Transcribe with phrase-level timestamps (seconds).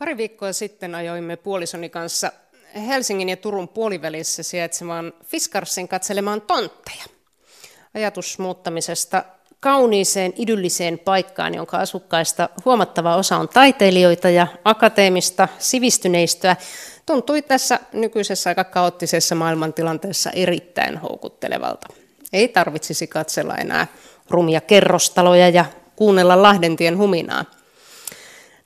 [0.00, 2.32] Pari viikkoa sitten ajoimme puolisoni kanssa
[2.86, 7.04] Helsingin ja Turun puolivälissä sijaitsemaan Fiskarsin katselemaan tontteja.
[7.94, 9.24] Ajatus muuttamisesta
[9.60, 16.56] kauniiseen, idylliseen paikkaan, jonka asukkaista huomattava osa on taiteilijoita ja akateemista sivistyneistöä,
[17.06, 21.86] tuntui tässä nykyisessä aika kaoottisessa maailmantilanteessa erittäin houkuttelevalta.
[22.32, 23.86] Ei tarvitsisi katsella enää
[24.30, 25.64] rumia kerrostaloja ja
[25.96, 27.44] kuunnella Lahdentien huminaa–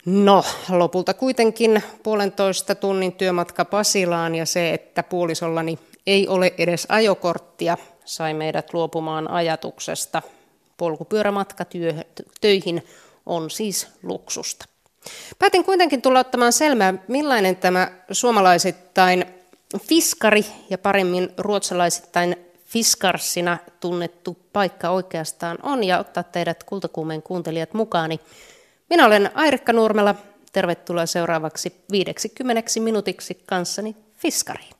[0.06, 7.76] No, lopulta kuitenkin puolentoista tunnin työmatka Pasilaan ja se, että puolisollani ei ole edes ajokorttia,
[8.04, 10.22] sai meidät luopumaan ajatuksesta.
[10.76, 11.64] Polkupyörämatka
[12.40, 12.86] töihin
[13.26, 14.64] on siis luksusta.
[15.38, 19.24] Päätin kuitenkin tulla ottamaan selvää, millainen tämä suomalaisittain
[19.80, 28.20] fiskari ja paremmin ruotsalaisittain fiskarsina tunnettu paikka oikeastaan on ja ottaa teidät kultakuumeen kuuntelijat mukaani
[28.90, 30.14] minä olen Airikka Nurmela.
[30.52, 34.74] Tervetuloa seuraavaksi 50 minuutiksi kanssani Fiskariin.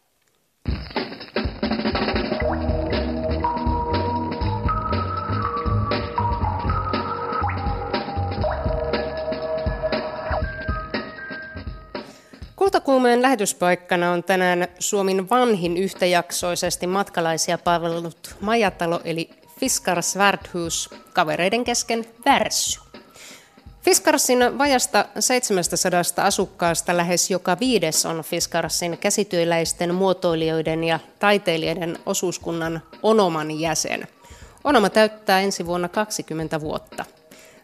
[12.57, 22.05] Kultakuumeen lähetyspaikkana on tänään Suomen vanhin yhtäjaksoisesti matkalaisia palvelut majatalo eli Fiskars Värdhus kavereiden kesken
[22.27, 22.84] Värssy.
[23.85, 33.61] Fiskarsin vajasta 700 asukkaasta lähes joka viides on Fiskarsin käsityöläisten, muotoilijoiden ja taiteilijoiden osuuskunnan Onoman
[33.61, 34.09] jäsen.
[34.65, 37.05] Onoma täyttää ensi vuonna 20 vuotta.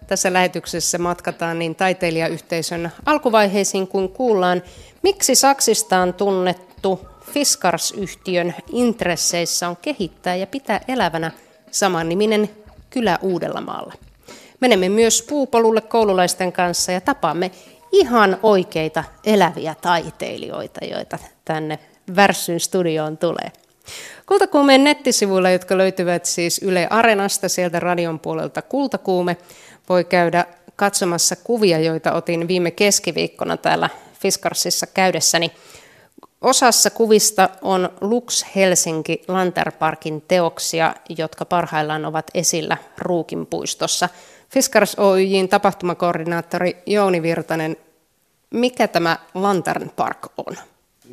[0.06, 4.62] Tässä lähetyksessä matkataan niin taiteilijayhteisön alkuvaiheisiin kuin kuullaan,
[5.02, 11.30] miksi Saksistaan tunnettu Fiskars-yhtiön intresseissä on kehittää ja pitää elävänä
[11.70, 12.50] samanniminen
[12.90, 14.09] kylä Uudellamaalla.
[14.60, 17.50] Menemme myös puupolulle koululaisten kanssa ja tapaamme
[17.92, 21.78] ihan oikeita eläviä taiteilijoita, joita tänne
[22.16, 23.52] Värssyn studioon tulee.
[24.26, 29.36] Kultakuumeen nettisivuilla, jotka löytyvät siis Yle Arenasta sieltä radion puolelta Kultakuume,
[29.88, 30.44] voi käydä
[30.76, 33.88] katsomassa kuvia, joita otin viime keskiviikkona täällä
[34.20, 35.52] Fiskarsissa käydessäni.
[36.40, 44.08] Osassa kuvista on Lux Helsinki Lanterparkin teoksia, jotka parhaillaan ovat esillä Ruukin puistossa.
[44.52, 47.76] Fiskars Oyjin tapahtumakoordinaattori Jouni Virtanen,
[48.50, 50.56] mikä tämä Lantern Park on?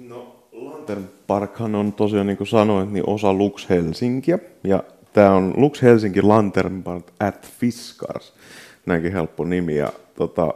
[0.08, 4.40] No, Lantern Parkhan on tosiaan, niin kuin sanoin, niin osa Lux Helsinkiä.
[4.64, 4.84] Ja
[5.14, 8.34] tämä on Lux Helsinki Lantern Park at Fiskars.
[8.86, 9.76] Näinkin helppo nimi.
[9.76, 10.54] Ja, tota,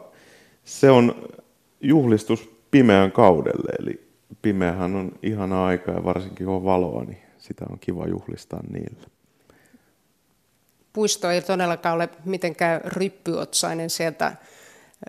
[0.63, 1.15] se on
[1.81, 4.07] juhlistus pimeän kaudelle, eli
[4.41, 9.10] pimeähän on ihana aika ja varsinkin kun on valoa, niin sitä on kiva juhlistaa niillä
[10.93, 13.89] puisto ei todellakaan ole mitenkään ryppyotsainen.
[13.89, 14.35] Sieltä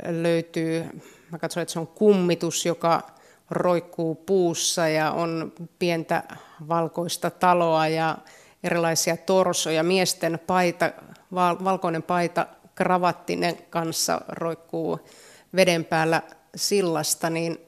[0.06, 0.84] löytyy,
[1.30, 3.02] mä katson, että se on kummitus, joka
[3.50, 6.22] roikkuu puussa ja on pientä
[6.68, 8.18] valkoista taloa ja
[8.64, 9.82] erilaisia torsoja.
[9.82, 10.92] Miesten paita,
[11.64, 15.00] valkoinen paita kravattinen kanssa roikkuu
[15.56, 16.22] veden päällä
[16.56, 17.30] sillasta.
[17.30, 17.58] Niin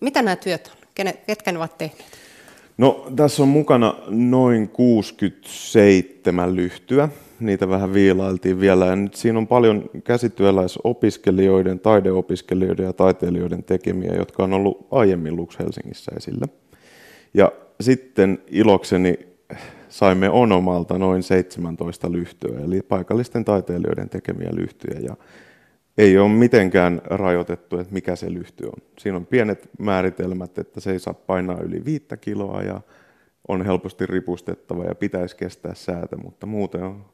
[0.00, 0.88] mitä nämä työt on?
[1.26, 2.23] Ketkä ne ovat tehneet?
[2.78, 7.08] No, tässä on mukana noin 67 lyhtyä
[7.40, 8.86] niitä vähän viilailtiin vielä.
[8.86, 15.58] Ja nyt siinä on paljon käsityöläisopiskelijoiden, taideopiskelijoiden ja taiteilijoiden tekemiä, jotka on ollut aiemmin Lux
[15.58, 16.46] Helsingissä esillä.
[17.34, 19.18] Ja sitten ilokseni
[19.88, 25.00] saimme Onomalta noin 17 lyhtyä, eli paikallisten taiteilijoiden tekemiä lyhtyjä.
[25.00, 25.16] Ja
[25.98, 28.82] ei ole mitenkään rajoitettu, että mikä se lyhty on.
[28.98, 32.80] Siinä on pienet määritelmät, että se ei saa painaa yli viittä kiloa ja
[33.48, 37.04] on helposti ripustettava ja pitäisi kestää säätä, mutta muuten on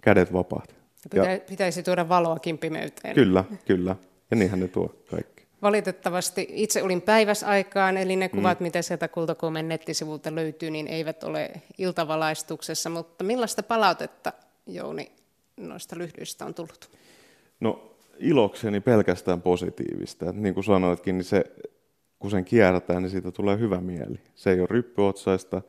[0.00, 0.74] kädet vapaat.
[1.10, 3.14] Pitä, ja, pitäisi tuoda valoakin pimeyteen.
[3.14, 3.96] Kyllä, kyllä.
[4.30, 5.44] Ja niinhän ne tuo kaikki.
[5.62, 8.64] Valitettavasti itse olin päiväsaikaan, eli ne kuvat, mm.
[8.64, 12.90] mitä sieltä Kultakuomen nettisivulta löytyy, niin eivät ole iltavalaistuksessa.
[12.90, 14.32] Mutta millaista palautetta,
[14.66, 15.12] Jouni,
[15.56, 16.90] noista lyhdyistä on tullut?
[17.60, 17.89] No
[18.20, 20.30] ilokseni pelkästään positiivista.
[20.30, 21.44] Et niin kuin sanoitkin, niin se,
[22.18, 24.20] kun sen kiertää, niin siitä tulee hyvä mieli.
[24.34, 25.62] Se ei ole ryppyotsaista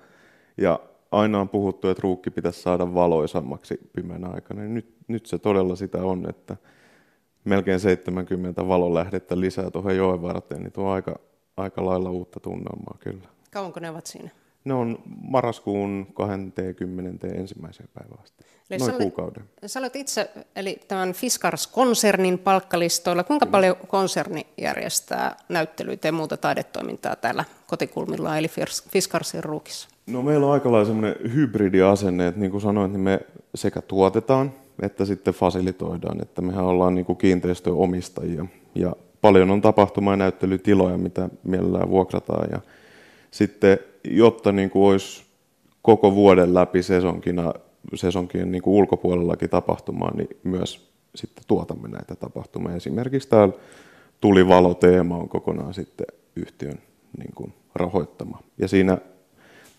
[0.57, 0.80] ja
[1.12, 4.62] aina on puhuttu, että ruukki pitäisi saada valoisammaksi pimeänä aikana.
[4.62, 6.57] Niin nyt, nyt se todella sitä on, että
[7.44, 11.19] melkein 70 valolähdettä lisää tuohon joen varteen, niin tuo aika,
[11.57, 13.27] aika lailla uutta tunnelmaa kyllä.
[13.51, 14.30] Kauanko ne ovat siinä?
[14.65, 17.27] Ne on marraskuun 20.
[17.27, 18.45] ensimmäiseen päivään asti.
[18.69, 19.43] Eli Noin sä kuukauden.
[19.65, 23.23] Sä olet itse, eli tämän Fiskars-konsernin palkkalistoilla.
[23.23, 23.51] Kuinka mm.
[23.51, 28.47] paljon konserni järjestää näyttelyitä ja muuta taidetoimintaa täällä kotikulmilla, eli
[28.89, 29.89] Fiskarsin ruukissa?
[30.07, 33.19] No meillä on aika lailla semmoinen hybridiasenne, että niin kuin sanoin, niin me
[33.55, 40.11] sekä tuotetaan että sitten fasilitoidaan, että mehän ollaan niin kuin kiinteistöomistajia ja paljon on tapahtuma-
[40.11, 42.47] ja näyttelytiloja, mitä mielellään vuokrataan.
[42.51, 42.59] Ja
[43.31, 45.24] sitten, jotta niin kuin olisi
[45.81, 47.53] koko vuoden läpi sesonkina,
[47.95, 52.75] sesonkien niin kuin ulkopuolellakin tapahtumaa, niin myös sitten tuotamme näitä tapahtumia.
[52.75, 53.53] Esimerkiksi täällä
[54.21, 56.80] tulivaloteema on kokonaan sitten yhtiön
[57.18, 58.39] niin kuin rahoittama.
[58.57, 58.98] Ja siinä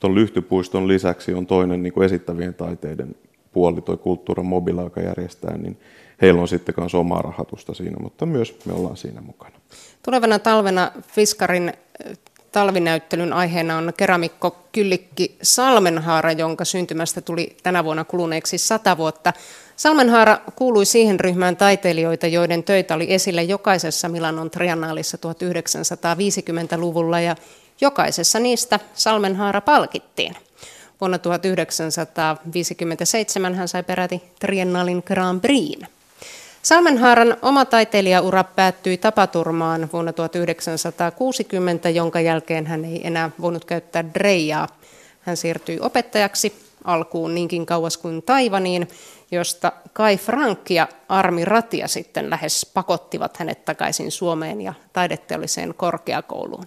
[0.01, 3.15] tuon lyhtypuiston lisäksi on toinen niin kuin esittävien taiteiden
[3.53, 5.79] puoli, tuo Kulttuuran Mobila, joka järjestää, niin
[6.23, 9.57] heillä on sitten myös omaa rahoitusta siinä, mutta myös me ollaan siinä mukana.
[10.05, 11.73] Tulevana talvena Fiskarin
[12.53, 19.33] talvinäyttelyn aiheena on keramikko Kyllikki Salmenhaara, jonka syntymästä tuli tänä vuonna kuluneeksi sata vuotta.
[19.77, 27.37] Salmenhaara kuului siihen ryhmään taiteilijoita, joiden töitä oli esillä jokaisessa Milanon triennaalissa 1950-luvulla ja
[27.81, 30.37] jokaisessa niistä Salmenhaara palkittiin.
[31.01, 35.87] Vuonna 1957 hän sai peräti Triennalin Grand Prixin.
[36.63, 44.69] Salmenhaaran oma taiteilijaura päättyi tapaturmaan vuonna 1960, jonka jälkeen hän ei enää voinut käyttää dreijaa.
[45.21, 46.53] Hän siirtyi opettajaksi
[46.85, 48.89] alkuun niinkin kauas kuin Taivaniin,
[49.31, 56.67] josta Kai Frank ja Armi Ratia sitten lähes pakottivat hänet takaisin Suomeen ja taideteolliseen korkeakouluun.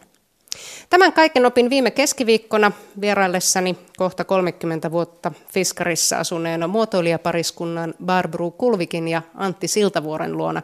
[0.90, 2.72] Tämän kaiken opin viime keskiviikkona
[3.02, 10.62] vieraillessani kohta 30 vuotta Fiskarissa asuneena muotoilijapariskunnan Barbru Kulvikin ja Antti Siltavuoren luona.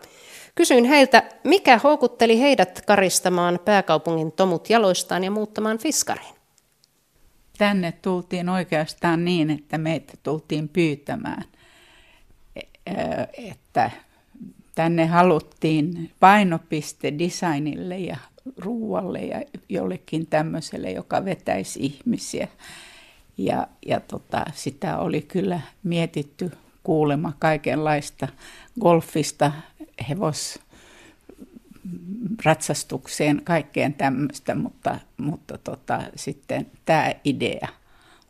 [0.56, 6.36] Kysyin heiltä, mikä houkutteli heidät karistamaan pääkaupungin tomut jaloistaan ja muuttamaan Fiskariin.
[7.58, 11.44] Tänne tultiin oikeastaan niin, että meitä tultiin pyytämään,
[12.56, 12.64] e,
[13.34, 13.92] että
[14.76, 18.18] tänne haluttiin painopiste designille ja
[18.58, 22.48] ruualle ja jollekin tämmöiselle, joka vetäisi ihmisiä.
[23.38, 26.52] Ja, ja tota, sitä oli kyllä mietitty
[26.84, 28.28] kuulema kaikenlaista
[28.82, 29.52] golfista,
[30.10, 30.60] hevos,
[32.46, 37.68] ratsastukseen, kaikkeen tämmöistä, mutta, mutta tota, sitten tämä idea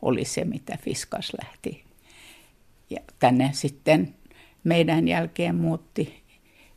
[0.01, 1.83] oli se, mitä Fiskas lähti.
[2.89, 4.15] Ja tänne sitten
[4.63, 6.23] meidän jälkeen muutti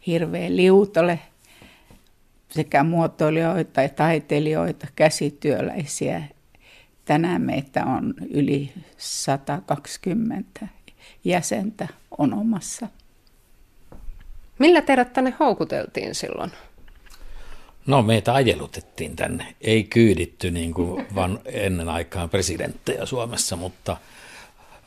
[0.07, 1.19] hirveän liutole–
[2.55, 6.23] sekä muotoilijoita ja taiteilijoita, käsityöläisiä.
[7.05, 10.67] Tänään meitä on yli 120
[11.25, 12.89] jäsentä on omassa.
[14.59, 16.53] Millä teidät tänne houkuteltiin silloin?
[17.87, 19.55] No meitä ajelutettiin tänne.
[19.61, 23.97] Ei kyyditty niin kuin vaan ennen aikaan presidenttejä Suomessa, mutta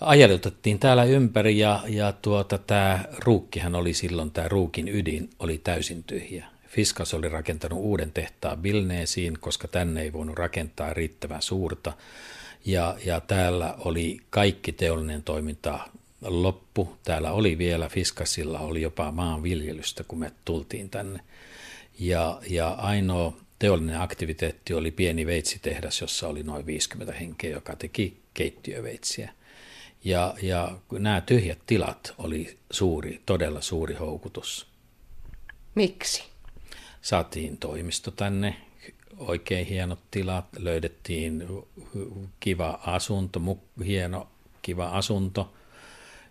[0.02, 6.04] ajelutettiin täällä ympäri ja, ja tuota, tämä ruukkihan oli silloin, tämä ruukin ydin oli täysin
[6.04, 6.46] tyhjä.
[6.78, 11.94] Fiskas oli rakentanut uuden tehtaan Vilneesiin, koska tänne ei voinut rakentaa riittävän suurta.
[12.66, 15.80] Ja, ja täällä oli kaikki teollinen toiminta
[16.22, 16.98] loppu.
[17.04, 21.20] Täällä oli vielä, Fiskasilla oli jopa maanviljelystä, kun me tultiin tänne.
[22.00, 28.18] Ja, ja ainoa teollinen aktiviteetti oli pieni veitsitehdas, jossa oli noin 50 henkeä, joka teki
[28.34, 29.34] keittiöveitsiä.
[30.04, 34.68] Ja, ja nämä tyhjät tilat oli suuri, todella suuri houkutus.
[35.76, 36.37] Miksi?
[37.08, 38.56] Saatiin toimisto tänne,
[39.18, 41.48] oikein hienot tilat, löydettiin
[42.40, 43.42] kiva asunto,
[43.86, 44.28] hieno
[44.62, 45.54] kiva asunto.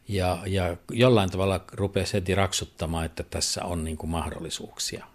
[0.08, 5.06] Ja, ja jollain tavalla rupesi heti raksuttamaan, että tässä on niin kuin mahdollisuuksia.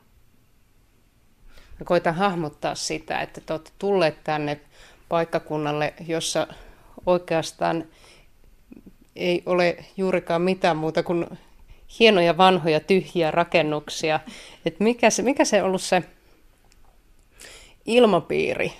[1.83, 4.61] Koitan hahmottaa sitä, että te olette tulleet tänne
[5.09, 6.47] paikkakunnalle, jossa
[7.05, 7.85] oikeastaan
[9.15, 11.27] ei ole juurikaan mitään muuta kuin
[11.99, 14.19] hienoja vanhoja tyhjiä rakennuksia.
[14.65, 16.03] Et mikä, se, mikä se ollut se
[17.85, 18.73] ilmapiiri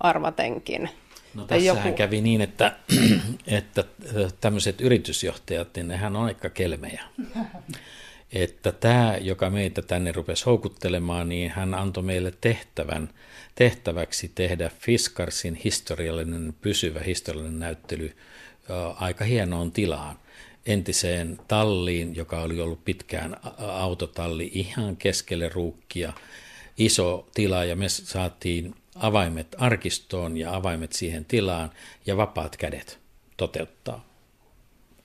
[0.00, 0.90] arvatenkin?
[1.34, 1.96] No tässähän joku...
[1.96, 2.76] kävi niin, että,
[3.46, 3.84] että
[4.40, 7.02] tämmöiset yritysjohtajat, niin nehän on aika kelmejä.
[8.32, 13.08] Että tämä, joka meitä tänne rupesi houkuttelemaan, niin hän antoi meille tehtävän,
[13.54, 18.16] tehtäväksi tehdä Fiskarsin historiallinen, pysyvä historiallinen näyttely
[18.96, 20.16] aika hienoon tilaan
[20.66, 26.12] entiseen talliin, joka oli ollut pitkään autotalli ihan keskelle ruukkia,
[26.78, 31.70] iso tila ja me saatiin avaimet arkistoon ja avaimet siihen tilaan
[32.06, 32.98] ja vapaat kädet
[33.36, 34.06] toteuttaa.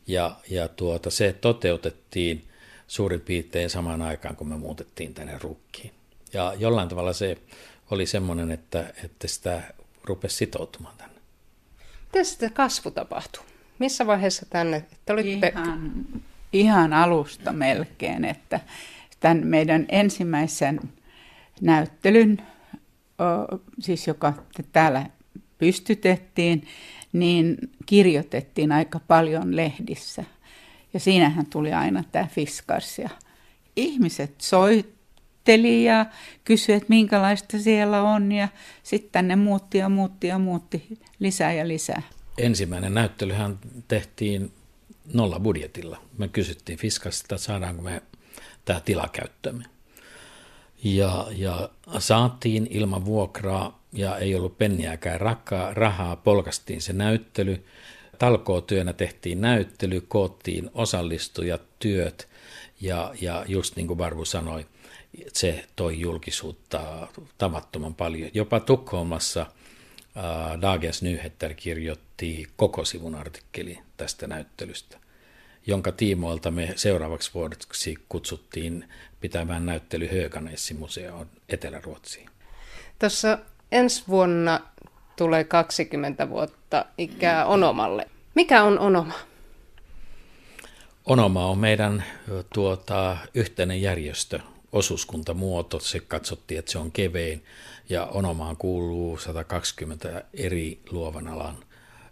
[0.08, 2.48] Ja, ja tuota, se toteutettiin
[2.88, 5.94] suurin piirtein samaan aikaan, kun me muutettiin tänne ruukkiin.
[6.34, 7.38] Ja jollain tavalla se
[7.92, 11.22] oli semmoinen, että, että sitä rupesi sitoutumaan tänne.
[12.06, 13.51] Miten sitten kasvu tapahtui?
[13.82, 14.78] Missä vaiheessa tänne?
[14.78, 15.48] Että olitte...
[15.48, 15.92] ihan,
[16.54, 18.60] ihan alusta melkein, että
[19.20, 20.80] tämän meidän ensimmäisen
[21.62, 22.42] näyttelyn,
[23.80, 24.34] siis joka
[24.72, 25.06] täällä
[25.58, 26.68] pystytettiin,
[27.14, 30.24] niin kirjoitettiin aika paljon lehdissä.
[30.94, 33.10] Ja siinähän tuli aina tämä Fiskars ja
[33.76, 35.02] ihmiset soitti
[35.42, 36.06] esitteli ja
[36.44, 38.48] kysyi, että minkälaista siellä on ja
[38.84, 42.02] sitten tänne muutti ja muutti ja muutti lisää ja lisää.
[42.42, 44.54] Ensimmäinen näyttelyhän tehtiin
[45.14, 46.02] nolla budjetilla.
[46.18, 48.02] Me kysyttiin Fiskasta, että saadaanko me
[48.66, 49.64] tämä tila käyttöömme.
[50.84, 51.70] Ja, ja
[52.00, 57.66] saatiin ilman vuokraa ja ei ollut penniäkään rahaa, rahaa polkastiin se näyttely.
[58.20, 62.28] Talkootyönä tehtiin näyttely, koottiin osallistujat, työt
[62.82, 64.66] ja, ja just niin kuin Barbu sanoi,
[65.34, 67.08] se toi julkisuutta
[67.38, 68.32] tavattoman paljon.
[68.34, 69.46] Jopa Tukholmassa
[70.62, 74.98] Dagens Nyheter kirjoitti koko sivun artikkeli tästä näyttelystä,
[75.68, 78.90] jonka tiimoilta me seuraavaksi vuodeksi kutsuttiin
[79.22, 82.30] pitämään näyttely Höganässin museoon Etelä-Ruotsiin.
[83.00, 83.38] Tuossa
[83.72, 84.60] ensi vuonna
[85.16, 88.08] tulee 20 vuotta ikää Onomalle.
[88.36, 89.14] Mikä on Onoma?
[91.06, 92.04] Onoma on meidän
[92.54, 94.40] tuota, yhteinen järjestö,
[94.72, 95.80] osuuskuntamuoto.
[95.80, 97.46] Se katsottiin, että se on kevein
[97.90, 101.58] ja Onomaan kuuluu 120 eri luovan alan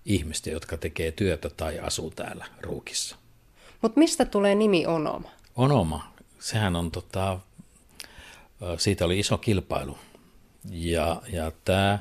[0.05, 3.15] ihmistä, jotka tekee työtä tai asuu täällä Ruukissa.
[3.81, 5.29] Mutta mistä tulee nimi Onoma?
[5.55, 7.39] Onoma, sehän on, tota,
[8.77, 9.97] siitä oli iso kilpailu.
[10.69, 11.99] Ja, ja tämä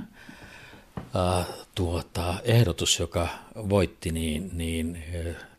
[1.74, 3.28] tuota, ehdotus, joka
[3.68, 5.04] voitti, niin, niin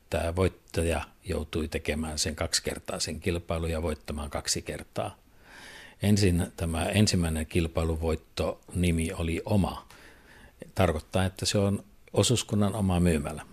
[0.09, 5.17] tämä voittaja joutui tekemään sen kaksi kertaa sen kilpailun ja voittamaan kaksi kertaa.
[6.03, 9.88] Ensin tämä ensimmäinen kilpailuvoitto nimi oli oma.
[10.75, 11.83] Tarkoittaa, että se on
[12.13, 13.45] osuuskunnan oma myymälä.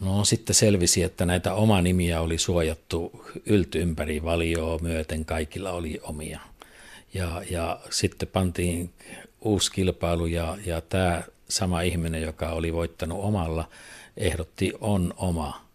[0.00, 6.00] No sitten selvisi, että näitä oma nimiä oli suojattu ylty ympäri valioa myöten, kaikilla oli
[6.02, 6.40] omia.
[7.14, 8.90] Ja, ja sitten pantiin
[9.40, 13.68] uusi kilpailu ja, ja tämä sama ihminen, joka oli voittanut omalla,
[14.16, 15.67] ehdotti on oma,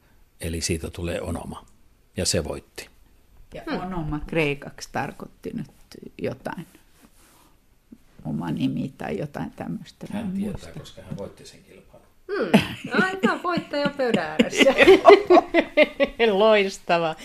[0.43, 1.65] eli siitä tulee onoma.
[2.17, 2.89] Ja se voitti.
[3.53, 5.67] Ja onoma kreikaksi tarkoitti nyt
[6.21, 6.67] jotain
[8.25, 10.07] oma nimi tai jotain tämmöistä.
[10.13, 10.79] Hän tietää, muista.
[10.79, 12.07] koska hän voitti sen kilpailun.
[12.27, 12.61] Hmm.
[13.03, 14.73] Aina voittaja pöydän ääressä.
[16.31, 17.15] Loistava.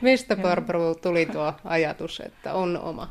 [0.00, 3.10] Mistä Barbara tuli tuo ajatus, että on oma?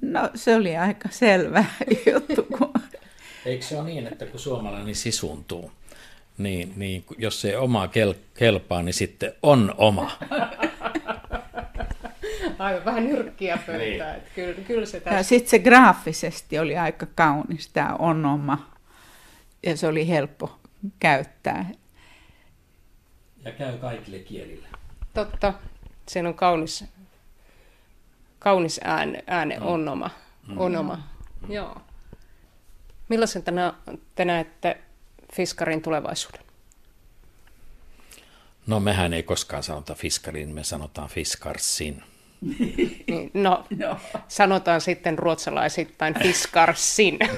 [0.00, 1.64] No se oli aika selvä
[2.12, 2.42] juttu.
[2.58, 2.72] Kun...
[3.44, 5.72] Eikö se ole niin, että kun suomalainen sisuntuu,
[6.42, 10.10] niin, niin jos se oma kel, kelpaa, niin sitten on oma.
[12.58, 14.12] Aivan vähän nyrkkiä pöytää.
[14.12, 14.22] Niin.
[14.34, 15.22] Kyllä, kyllä se tässä...
[15.22, 18.70] Sitten se graafisesti oli aika kaunis, tämä on oma.
[19.62, 20.58] Ja se oli helppo
[20.98, 21.70] käyttää.
[23.44, 24.68] Ja käy kaikille kielille.
[25.14, 25.54] Totta.
[26.06, 26.84] Siinä on kaunis,
[28.38, 29.72] kaunis ääne, ääne no.
[29.72, 30.10] on oma.
[30.48, 30.58] Mm.
[30.58, 31.02] On oma.
[31.46, 31.52] Mm.
[31.52, 31.82] Joo.
[33.08, 33.74] Millaisen tänä,
[34.14, 34.80] te näette
[35.34, 36.40] Fiskarin tulevaisuuden?
[38.66, 42.02] No mehän ei koskaan sanota Fiskarin, me sanotaan Fiskarsin.
[43.34, 43.96] no, no,
[44.28, 47.18] sanotaan sitten ruotsalaisittain Fiskarsin.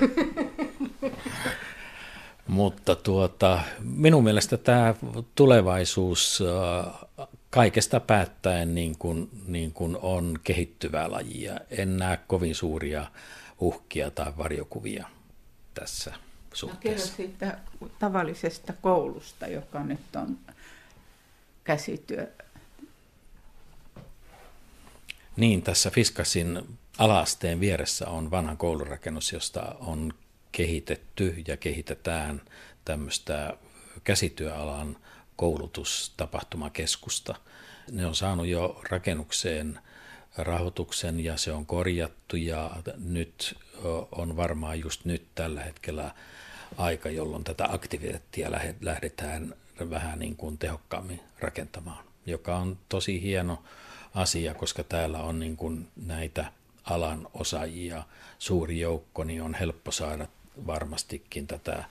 [2.47, 4.95] Mutta tuota, minun mielestä tämä
[5.35, 11.61] tulevaisuus äh, kaikesta päättäen niin kuin, niin kuin on kehittyvää lajia.
[11.71, 13.07] En näe kovin suuria
[13.61, 15.07] uhkia tai varjokuvia
[15.75, 16.15] tässä
[16.53, 17.09] suhteessa.
[17.11, 17.59] No, siitä
[17.99, 20.39] tavallisesta koulusta, joka nyt on
[21.65, 22.33] käsityö.
[25.37, 30.13] Niin, tässä Fiskasin alasteen vieressä on vanha koulurakennus, josta on
[30.53, 32.43] kehitetty ja kehitetään
[32.85, 33.57] tämmöistä
[34.05, 34.97] käsityöalan
[35.37, 37.35] koulutustapahtumakeskusta.
[37.91, 39.79] Ne on saanut jo rakennukseen
[40.37, 43.59] rahoituksen ja se on korjattu ja nyt
[44.13, 46.15] on varmaan just nyt tällä hetkellä
[46.77, 48.51] aika, jolloin tätä aktiviteettia
[48.81, 49.55] lähdetään
[49.91, 53.63] vähän niin kuin tehokkaammin rakentamaan, joka on tosi hieno
[54.15, 56.45] asia, koska täällä on niin kuin näitä
[56.85, 58.03] alan osaajia
[58.39, 60.27] suuri joukko, niin on helppo saada
[60.67, 61.85] varmastikin tätä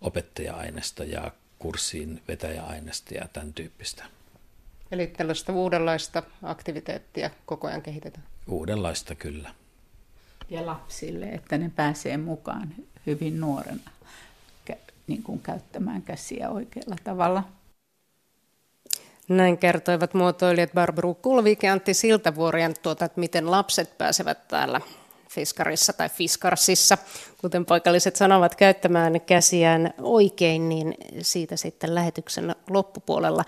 [0.00, 4.04] opettaja-aineesta ja kurssiin vetäjäaineesta ja tämän tyyppistä.
[4.90, 8.26] Eli tällaista uudenlaista aktiviteettia koko ajan kehitetään?
[8.46, 9.54] Uudenlaista kyllä.
[10.50, 12.74] Ja lapsille, että ne pääsee mukaan
[13.06, 13.90] hyvin nuorena
[15.08, 17.44] niin kuin käyttämään käsiä oikealla tavalla.
[19.28, 24.80] Näin kertoivat muotoilijat Barbaru Kulvik ja Antti Siltavuorian tuota, että miten lapset pääsevät täällä
[25.30, 26.98] Fiskarissa tai Fiskarsissa,
[27.40, 33.44] kuten paikalliset sanovat, käyttämään käsiään oikein, niin siitä sitten lähetyksen loppupuolella.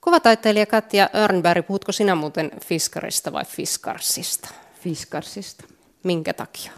[0.00, 4.48] Kuvataiteilija Katja Örnberg, puhutko sinä muuten Fiskarista vai Fiskarsista?
[4.80, 5.64] Fiskarsista.
[6.02, 6.72] Minkä takia?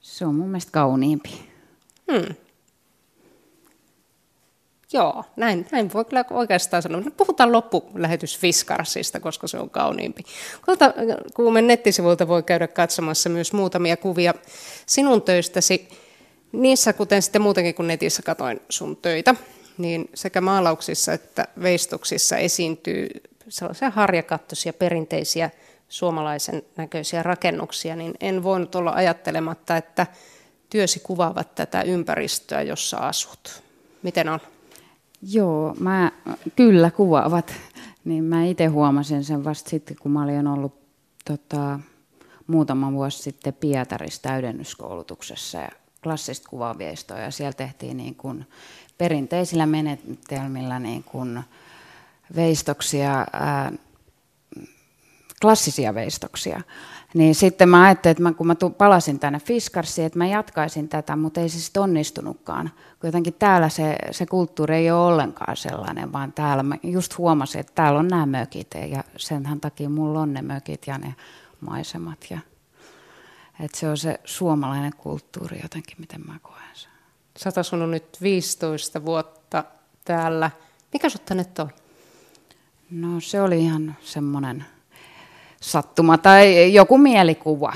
[0.00, 1.50] Se on mun mielestä kauniimpi.
[2.12, 2.34] Hmm.
[4.94, 7.02] Joo, näin, näin voi kyllä oikeastaan sanoa.
[7.16, 10.22] Puhutaan loppulähetys Fiskarsista, koska se on kauniimpi.
[10.64, 10.94] Kulta,
[11.34, 14.34] Kuumen nettisivuilta voi käydä katsomassa myös muutamia kuvia
[14.86, 15.88] sinun töistäsi.
[16.52, 19.34] Niissä, kuten sitten muutenkin kun netissä katoin sun töitä,
[19.78, 23.08] niin sekä maalauksissa että veistoksissa esiintyy
[23.48, 25.50] sellaisia harjakattoisia perinteisiä
[25.88, 30.06] suomalaisen näköisiä rakennuksia, niin en voinut olla ajattelematta, että
[30.70, 33.62] työsi kuvaavat tätä ympäristöä, jossa asut.
[34.02, 34.40] Miten on?
[35.32, 36.12] Joo, mä,
[36.56, 37.54] kyllä kuvaavat.
[38.04, 40.74] Niin mä itse huomasin sen vasta sitten, kun mä olin ollut
[41.24, 41.80] tota,
[42.46, 45.68] muutama vuosi sitten Pietarissa täydennyskoulutuksessa ja
[46.02, 47.18] klassista kuvaveistoa.
[47.18, 48.46] Ja siellä tehtiin niin kuin
[48.98, 51.44] perinteisillä menetelmillä niin kuin
[52.36, 53.72] veistoksia, ää,
[55.40, 56.60] klassisia veistoksia.
[57.14, 61.16] Niin sitten mä ajattelin, että mä, kun mä palasin tänne Fiskarsiin, että mä jatkaisin tätä,
[61.16, 62.70] mutta ei se sitten onnistunutkaan.
[63.00, 67.60] Kun jotenkin täällä se, se kulttuuri ei ole ollenkaan sellainen, vaan täällä mä just huomasin,
[67.60, 71.14] että täällä on nämä mökit ja senhän takia mulla on ne mökit ja ne
[71.60, 72.26] maisemat.
[72.30, 72.38] Ja,
[73.60, 76.90] että se on se suomalainen kulttuuri jotenkin, miten mä koen sen.
[77.36, 79.64] Sä oot asunut nyt 15 vuotta
[80.04, 80.50] täällä.
[80.92, 81.68] Mikä sut tänne toi?
[82.90, 84.64] No se oli ihan semmoinen
[85.64, 87.72] sattuma tai joku mielikuva.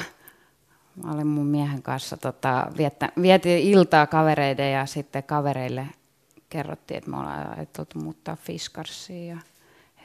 [1.04, 5.86] Mä olin mun miehen kanssa, tota, viettä, vietiin iltaa kavereiden ja sitten kavereille
[6.48, 9.28] kerrottiin, että me ollaan ajateltu muuttaa Fiskarsiin.
[9.28, 9.36] Ja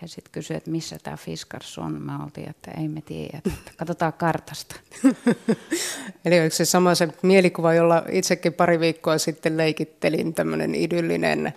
[0.02, 2.02] he sitten kysyivät, että missä tämä Fiskars on.
[2.02, 4.76] Me oltiin, että ei me tiedä, että katsotaan kartasta.
[6.26, 11.54] Eli onko se sama se mielikuva, jolla itsekin pari viikkoa sitten leikittelin, tämmöinen idyllinen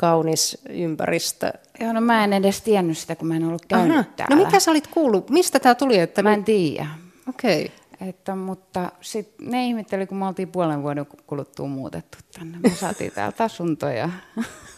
[0.00, 1.52] kaunis ympäristö.
[1.80, 4.04] Joo, no mä en edes tiennyt sitä, kun mä en ollut käynyt Aha.
[4.16, 4.36] täällä.
[4.36, 5.30] No mitä sä olit kuullut?
[5.30, 5.98] Mistä tämä tuli?
[5.98, 6.86] Että mä en tiedä.
[7.28, 7.64] Okei.
[7.64, 8.08] Okay.
[8.08, 12.58] Että, mutta sitten ne ihmetteli, kun me oltiin puolen vuoden kuluttua muutettu tänne.
[12.58, 14.08] Me saatiin täältä asuntoja.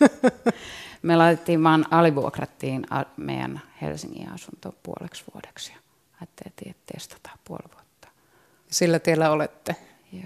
[1.03, 2.87] me laitettiin vaan, alivuokrattiin
[3.17, 5.73] meidän Helsingin asunto puoleksi vuodeksi.
[6.21, 8.09] Ajattelin, että testataan puoli vuotta.
[8.71, 9.77] Sillä tiellä olette?
[10.13, 10.23] Joo.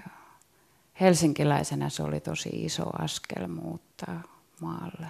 [0.99, 5.07] Helsinkiläisenä se oli tosi iso askel muuttaa maalle.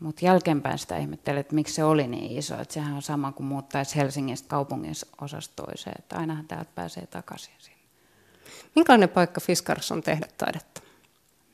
[0.00, 2.60] Mutta jälkeenpäin sitä ihmettelin, että miksi se oli niin iso.
[2.60, 5.96] Että sehän on sama kuin muuttaisi Helsingistä kaupungin osasta toiseen.
[5.98, 7.78] Että ainahan täältä pääsee takaisin sinne.
[8.74, 10.80] Minkälainen paikka Fiskars on tehdä taidetta?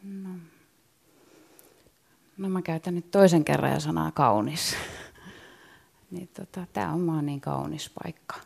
[0.02, 0.28] No,
[2.38, 4.76] no mä käytän nyt toisen kerran ja sanaa kaunis.
[6.10, 8.36] niin tota, tämä on vaan niin kaunis paikka.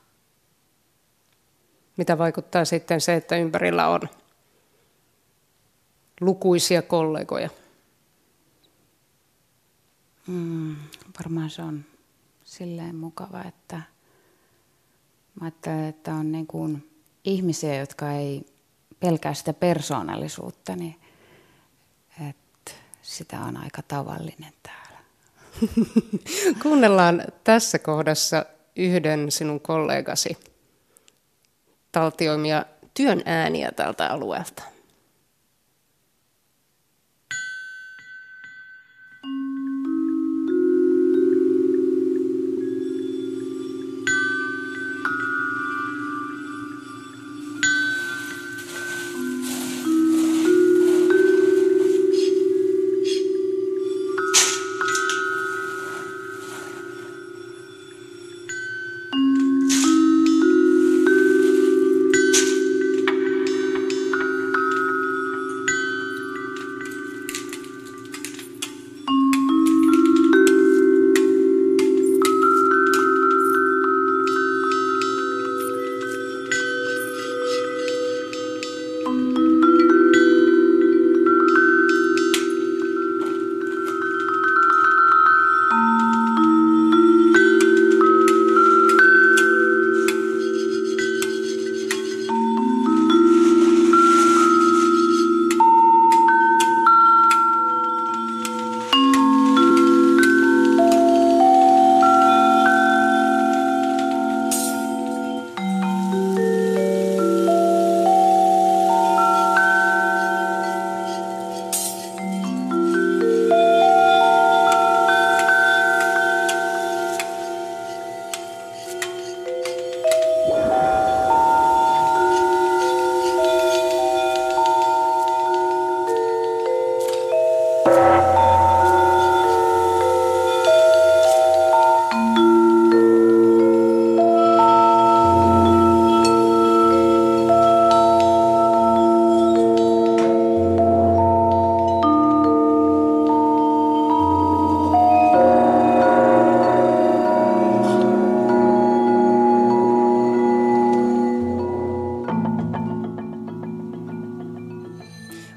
[1.96, 4.00] Mitä vaikuttaa sitten se, että ympärillä on
[6.20, 7.50] lukuisia kollegoja?
[10.26, 10.76] Mm,
[11.18, 11.84] varmaan se on
[12.44, 13.76] silleen mukava, että
[15.40, 16.90] mä ajattelen, että on niin kuin
[17.24, 18.46] ihmisiä, jotka ei
[19.00, 21.00] pelkää sitä persoonallisuutta, niin
[22.28, 24.98] että sitä on aika tavallinen täällä.
[26.62, 30.36] Kuunnellaan tässä kohdassa yhden sinun kollegasi
[31.92, 34.62] taltioimia työn ääniä tältä alueelta.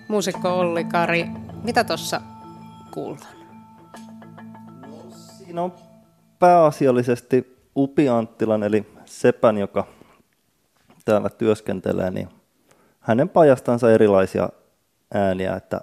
[0.09, 1.25] Muusikko Olli Kari.
[1.63, 2.21] Mitä tuossa
[2.91, 3.35] kuullaan?
[5.11, 5.73] Siinä on
[6.39, 9.87] pääasiallisesti Upi Anttilan, eli Sepän, joka
[11.05, 12.29] täällä työskentelee, niin
[12.99, 14.49] hänen pajastansa erilaisia
[15.13, 15.81] ääniä, että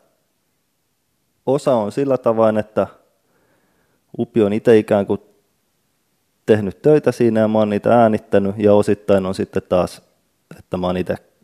[1.46, 2.86] osa on sillä tavoin, että
[4.18, 5.20] Upi on itse ikään kuin
[6.46, 10.02] tehnyt töitä siinä ja mä oon niitä äänittänyt ja osittain on sitten taas,
[10.58, 10.96] että mä oon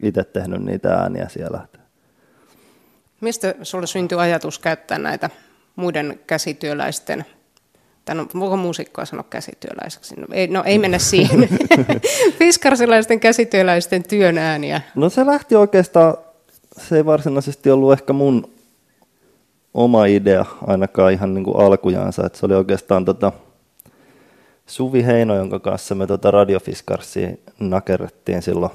[0.03, 1.67] itse tehnyt niitä ääniä siellä.
[3.23, 5.31] Mistä sulle syntyi ajatus käyttää näitä
[5.77, 7.25] muiden käsityöläisten
[8.05, 10.15] tai no, voiko muusikkoa sanoa käsityöläiseksi?
[10.21, 11.49] No ei, no, ei mennä siihen.
[12.39, 14.81] Fiskarsilaisten käsityöläisten työn ääniä.
[14.95, 16.15] No se lähti oikeastaan,
[16.79, 18.51] se ei varsinaisesti ollut ehkä mun
[19.75, 23.33] oma idea ainakaan ihan niin kuin alkujaansa, että se oli oikeastaan tota
[24.67, 27.31] Suvi Heino, jonka kanssa me tota radiofiskarsia
[27.61, 28.73] nakerrettiin silloin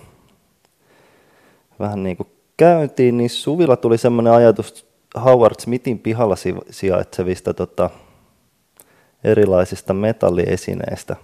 [1.80, 4.88] vähän niin kuin käyntiin, niin Suvilla tuli semmoinen ajatus
[5.24, 6.36] Howard Smithin pihalla
[6.70, 7.90] sijaitsevista tota,
[9.24, 11.16] erilaisista metalliesineistä,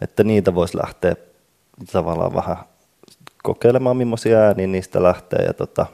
[0.00, 1.16] että niitä voisi lähteä
[1.92, 2.56] tavallaan vähän
[3.42, 5.44] kokeilemaan, millaisia ääniä niistä lähtee.
[5.44, 5.86] Ja tota,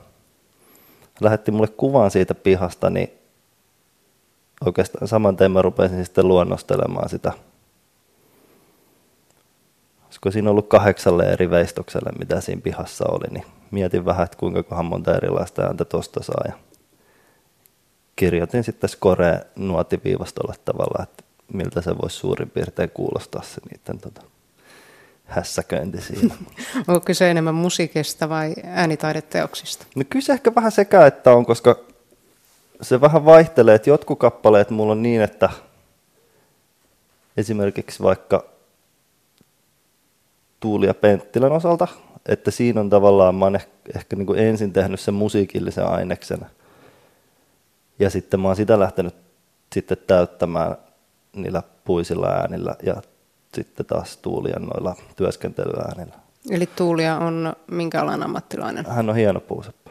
[1.21, 3.11] lähetti mulle kuvan siitä pihasta, niin
[4.67, 7.33] oikeastaan saman tein mä rupesin sitten luonnostelemaan sitä.
[10.25, 14.83] Olisiko siinä ollut kahdeksalle eri veistokselle, mitä siinä pihassa oli, niin mietin vähän, että kuinka
[14.83, 16.45] monta erilaista ääntä tuosta saa.
[16.47, 16.53] Ja
[18.17, 24.23] kirjoitin sitten score nuotiviivastolle tavalla, että miltä se voisi suurin piirtein kuulostaa se niiden tota,
[25.25, 26.35] hässäköinti siinä.
[26.89, 29.87] Onko kyse enemmän musiikista vai äänitaideteoksista?
[29.97, 31.77] No kyllä se ehkä vähän sekä, että on, koska
[32.83, 35.51] se vähän vaihtelee, että jotkut kappaleet mulla on niin, että
[37.37, 38.45] esimerkiksi vaikka
[40.61, 41.89] Tuuli ja Penttilän osalta,
[42.29, 46.47] että siinä on tavallaan, mä oon ehkä, ehkä niin kuin ensin tehnyt sen musiikillisen aineksen,
[47.99, 49.15] ja sitten mä oon sitä lähtenyt
[49.75, 50.77] sitten täyttämään
[51.33, 53.03] niillä puisilla äänillä ja
[53.55, 56.15] sitten taas Tuulia noilla työskentelyäänillä.
[56.51, 58.87] Eli Tuulia on minkä alan ammattilainen?
[58.87, 59.91] Hän on hieno puuseppä.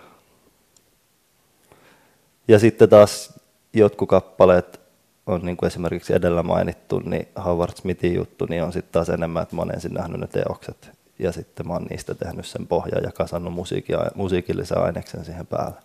[2.48, 3.40] Ja sitten taas
[3.74, 4.79] jotkut kappaleet
[5.28, 9.44] on niin kuin esimerkiksi edellä mainittu, niin Howard Smithin juttu, niin on sitten taas enemmän,
[9.44, 13.04] että mä oon ensin nähnyt ne teokset ja sitten mä oon niistä tehnyt sen pohjan
[13.04, 15.78] ja kasannut musiikia, musiikillisen aineksen siihen päälle.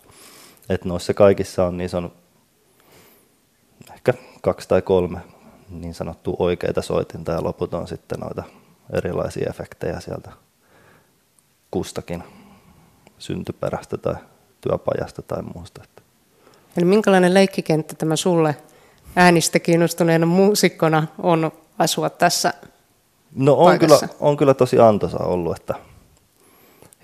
[0.69, 2.11] Että noissa kaikissa on, niissä on
[3.93, 5.19] ehkä kaksi tai kolme
[5.69, 8.43] niin sanottua oikeita soitinta ja loput on sitten noita
[8.93, 10.31] erilaisia efektejä sieltä
[11.71, 12.23] kustakin
[13.17, 14.15] syntyperästä tai
[14.61, 15.83] työpajasta tai muusta.
[16.77, 18.55] Eli minkälainen leikkikenttä tämä sulle
[19.15, 22.53] äänistä kiinnostuneena muusikkona on asua tässä
[23.35, 25.75] No on kyllä, on kyllä tosi antoisa ollut, että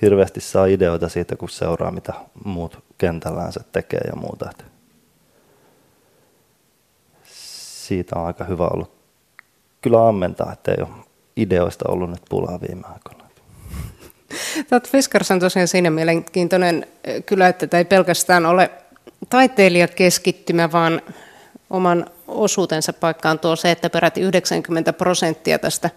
[0.01, 4.49] hirveästi saa ideoita siitä, kun seuraa, mitä muut kentällään se tekee ja muuta.
[4.51, 4.63] Että
[7.23, 8.91] siitä on aika hyvä ollut
[9.81, 13.21] kyllä ammentaa, että ei ole ideoista ollut nyt pulaa viime aikoina.
[14.69, 16.87] Tuot Fiskars on tosiaan siinä mielenkiintoinen
[17.25, 18.71] kyllä, että tämä ei pelkästään ole
[19.29, 21.01] taiteilijakeskittymä, vaan
[21.71, 25.89] oman osuutensa paikkaan tuo se, että peräti 90 prosenttia tästä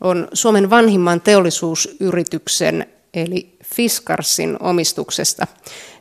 [0.00, 5.46] on Suomen vanhimman teollisuusyrityksen eli Fiskarsin omistuksesta.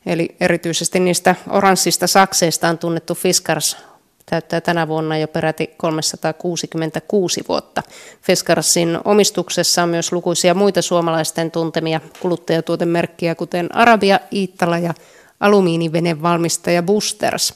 [0.05, 3.77] Eli erityisesti niistä oranssista sakseista on tunnettu Fiskars
[4.25, 7.83] täyttää tänä vuonna jo peräti 366 vuotta.
[8.21, 14.93] Fiskarsin omistuksessa on myös lukuisia muita suomalaisten tuntemia kuluttajatuotemerkkiä, kuten Arabia, Iittala ja
[15.39, 17.53] alumiinivenevalmistaja Busters.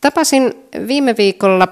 [0.00, 0.54] Tapasin
[0.86, 1.68] viime viikolla,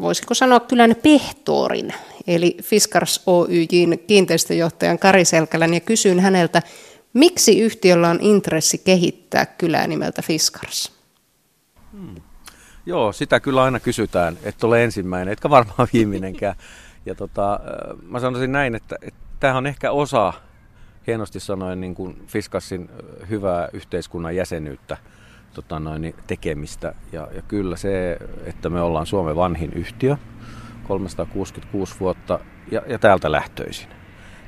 [0.00, 1.94] voisiko sanoa kylän Pehtoorin,
[2.26, 6.62] eli Fiskars Oyjin kiinteistöjohtajan Kari Selkälän, ja kysyin häneltä,
[7.12, 10.92] miksi yhtiöllä on intressi kehittää kylää nimeltä Fiskars?
[11.92, 12.14] Hmm.
[12.86, 16.54] Joo, sitä kyllä aina kysytään, että ole ensimmäinen, etkä varmaan viimeinenkään.
[17.06, 17.60] Ja tota,
[18.02, 20.32] mä sanoisin näin, että, että on ehkä osa,
[21.06, 22.90] hienosti sanoen, niin kuin Fiskassin
[23.30, 24.96] hyvää yhteiskunnan jäsenyyttä
[25.54, 26.94] tota noin, niin tekemistä.
[27.12, 30.16] Ja, ja kyllä se, että me ollaan Suomen vanhin yhtiö,
[30.88, 32.38] 366 vuotta
[32.70, 33.88] ja, ja täältä lähtöisin.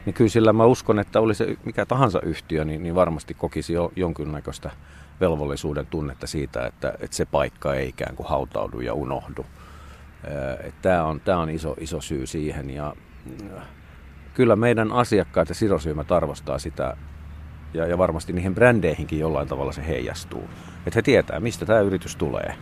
[0.06, 3.72] Niin kyllä sillä mä uskon, että oli se mikä tahansa yhtiö, niin, niin varmasti kokisi
[3.72, 4.70] jo jonkinnäköistä
[5.20, 9.46] velvollisuuden tunnetta siitä, että, että se paikka ei ikään kuin hautaudu ja unohdu.
[10.82, 12.96] Tämä on, tää on iso, iso syy siihen ja
[14.34, 16.96] kyllä meidän asiakkaat ja sidosryhmät arvostaa sitä
[17.76, 20.44] ja, ja varmasti niihin brändeihinkin jollain tavalla se heijastuu.
[20.86, 22.54] Että he tietää, mistä tämä yritys tulee.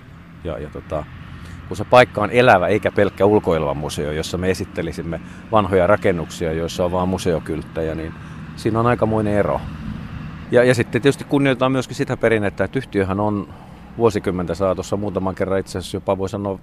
[0.45, 1.05] Ja, ja tota,
[1.69, 5.21] kun se paikka on elävä eikä pelkkä ulkoileva museo, jossa me esittelisimme
[5.53, 8.15] vanhoja rakennuksia, joissa on vain museokylttejä, niin
[8.57, 9.61] siinä on aikamoinen ero.
[10.51, 13.49] Ja, ja sitten tietysti kunnioitetaan myöskin sitä perinnettä, että yhtiöhän on
[13.99, 16.59] vuosikymmentä saatossa muutaman kerran itse asiassa jopa voi sanoa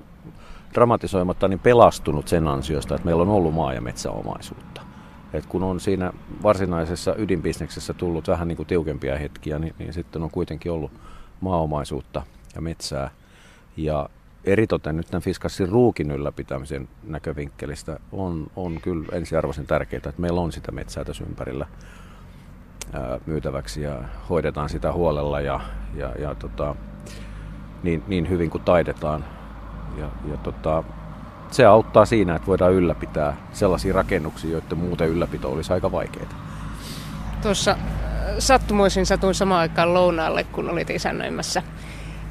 [0.73, 4.90] dramatisoimatta, niin pelastunut sen ansiosta, että meillä on ollut maa- ja metsäomaisuutta.
[5.33, 6.13] Et kun on siinä
[6.43, 10.91] varsinaisessa ydinbisneksessä tullut vähän niin kuin tiukempia hetkiä, niin, niin sitten on kuitenkin ollut
[11.41, 12.23] maaomaisuutta
[12.55, 13.11] ja metsää.
[13.77, 14.09] Ja
[14.43, 20.51] eritoten nyt tämän Fiskassin ruukin ylläpitämisen näkövinkkelistä on, on kyllä ensiarvoisen tärkeää, että meillä on
[20.51, 21.67] sitä metsää tässä ympärillä
[22.93, 25.59] ää, myytäväksi ja hoidetaan sitä huolella ja,
[25.95, 26.75] ja, ja tota,
[27.83, 29.25] niin, niin hyvin kuin taidetaan.
[29.97, 30.83] Ja, ja tota,
[31.51, 36.29] se auttaa siinä, että voidaan ylläpitää sellaisia rakennuksia, joiden muuten ylläpito olisi aika vaikeaa.
[37.41, 37.77] Tuossa
[38.39, 41.63] sattumoisin satuin samaan aikaan lounaalle, kun olit isännöimässä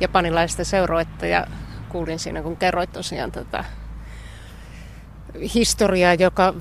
[0.00, 1.46] japanilaista seuroetta ja
[1.88, 3.64] kuulin siinä, kun kerroit tosiaan tätä
[5.54, 6.54] historiaa, joka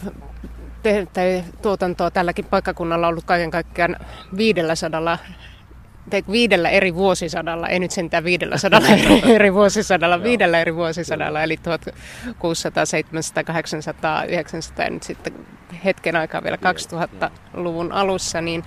[0.83, 3.95] te, tuotantoa tälläkin paikkakunnalla on ollut kaiken kaikkiaan
[4.37, 5.17] 500
[6.31, 11.57] viidellä eri vuosisadalla, ei nyt sentään viidellä sadalla eri, eri vuosisadalla, viidellä eri vuosisadalla, eli
[11.57, 15.33] 1600, 700, 800, 900 ja nyt sitten
[15.85, 18.63] hetken aikaa vielä 2000-luvun alussa, niin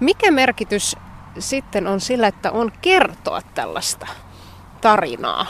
[0.00, 0.96] mikä merkitys
[1.38, 4.06] sitten on sillä, että on kertoa tällaista
[4.80, 5.46] tarinaa?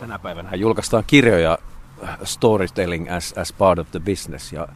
[0.00, 1.58] Tänä päivänä julkaistaan kirjoja
[2.24, 4.68] Storytelling as, as part of the business ja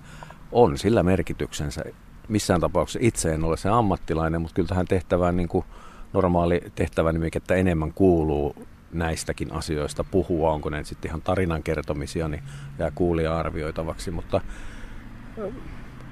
[0.53, 1.85] on sillä merkityksensä
[2.31, 5.65] missään tapauksessa itse en ole se ammattilainen, mutta kyllä tähän tehtävään niin kuin
[6.13, 8.57] normaali tehtävä että enemmän kuuluu
[8.93, 12.43] näistäkin asioista puhua, onko ne sitten ihan tarinan kertomisia, niin
[12.79, 14.41] jää kuulija arvioitavaksi, mutta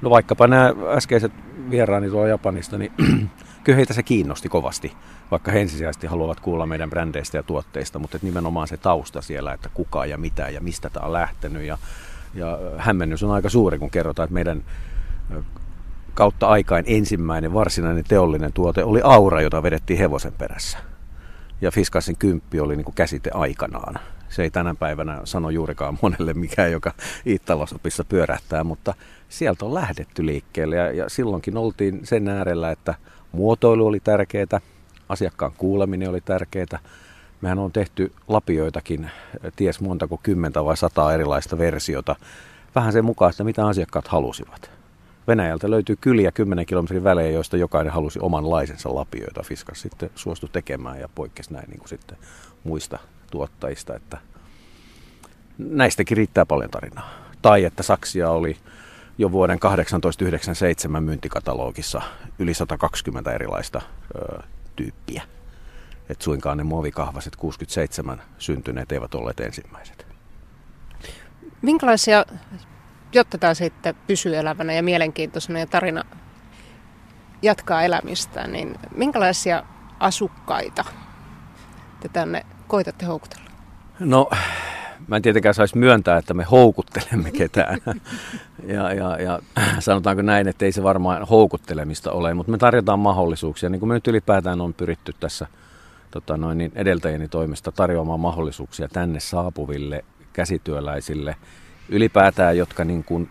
[0.03, 1.33] no vaikkapa nämä äskeiset
[1.71, 2.93] vieraani tuolla Japanista, niin
[3.65, 4.93] kyllä heitä se kiinnosti kovasti,
[5.31, 9.69] vaikka he ensisijaisesti haluavat kuulla meidän brändeistä ja tuotteista, mutta nimenomaan se tausta siellä, että
[9.75, 11.63] kuka ja mitä ja mistä tämä on lähtenyt.
[11.63, 11.79] Ja,
[12.35, 14.65] ja hämmennys on aika suuri, kun kerrotaan, että meidän
[16.19, 20.79] kautta aikain ensimmäinen varsinainen teollinen tuote oli aura, jota vedettiin hevosen perässä.
[21.61, 23.99] Ja Fiskasin kymppi oli niin kuin käsite aikanaan.
[24.29, 26.93] Se ei tänä päivänä sano juurikaan monelle mikään, joka
[27.27, 28.95] Iittalosopissa pyörähtää, mutta
[29.29, 30.77] sieltä on lähdetty liikkeelle.
[30.77, 32.95] Ja, ja silloinkin oltiin sen äärellä, että
[33.33, 34.61] muotoilu oli tärkeää,
[35.09, 36.79] asiakkaan kuuleminen oli tärkeää.
[37.41, 39.11] Mehän on tehty lapioitakin,
[39.57, 42.17] ties montako kymmentä vai sataa erilaista versiota,
[42.75, 44.78] vähän sen mukaan, että mitä asiakkaat halusivat.
[45.29, 49.43] Venäjältä löytyy kyliä 10 kilometrin välein, joista jokainen halusi omanlaisensa lapioita.
[49.43, 52.19] Fiskas sitten suostui tekemään ja poikkesi näin niin kuin sitten
[52.65, 52.99] muista
[53.31, 53.97] tuottajista.
[53.97, 54.19] Että
[55.59, 57.11] näistäkin riittää paljon tarinaa.
[57.43, 58.57] Tai että saksia oli
[59.19, 62.03] jo vuoden 1897 myyntikatalogissa
[62.39, 63.83] yli 120 erilaista
[64.15, 64.43] ö,
[64.77, 65.23] tyyppiä.
[66.09, 70.07] Et suinkaan ne muovikahvaset 67 syntyneet eivät olleet ensimmäiset.
[71.63, 72.25] Minkälaisia
[73.13, 76.05] jotta tämä sitten pysyy elävänä ja mielenkiintoisena ja tarina
[77.43, 79.63] jatkaa elämistään, niin minkälaisia
[80.01, 80.85] asukkaita
[82.01, 83.51] te tänne koitatte houkutella?
[84.01, 84.31] No,
[85.09, 87.79] mä en tietenkään saisi myöntää, että me houkuttelemme ketään.
[88.75, 89.41] ja, ja, ja
[89.79, 93.69] sanotaanko näin, että ei se varmaan houkuttelemista ole, mutta me tarjotaan mahdollisuuksia.
[93.69, 95.47] Niin kuin me nyt ylipäätään on pyritty tässä
[96.11, 101.37] tota noin, niin edeltäjäni toimesta tarjoamaan mahdollisuuksia tänne saapuville käsityöläisille–
[101.89, 103.31] ylipäätään, jotka niin kuin,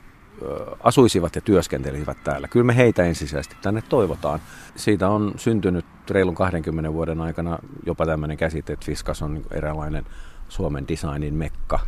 [0.84, 2.48] asuisivat ja työskentelisivät täällä.
[2.48, 4.40] Kyllä me heitä ensisijaisesti tänne toivotaan.
[4.76, 10.06] Siitä on syntynyt reilun 20 vuoden aikana jopa tämmöinen käsite, että Fiskas on niin eräänlainen
[10.50, 11.80] Suomen designin mekka.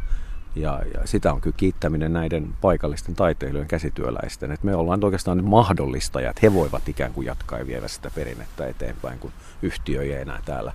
[0.55, 4.51] Ja, ja sitä on kyllä kiittäminen näiden paikallisten taiteilijoiden käsityöläisten.
[4.51, 6.41] Et me ollaan oikeastaan nyt mahdollistajat.
[6.41, 10.73] He voivat ikään kuin jatkaa ja viedä sitä perinnettä eteenpäin, kun yhtiö ei enää täällä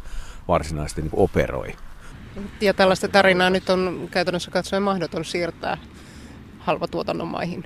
[0.48, 1.74] varsinaisesti niin operoi.
[2.60, 5.78] Ja tällaista tarinaa nyt on käytännössä katsoen mahdoton siirtää
[6.58, 7.64] halvatuotannon maihin.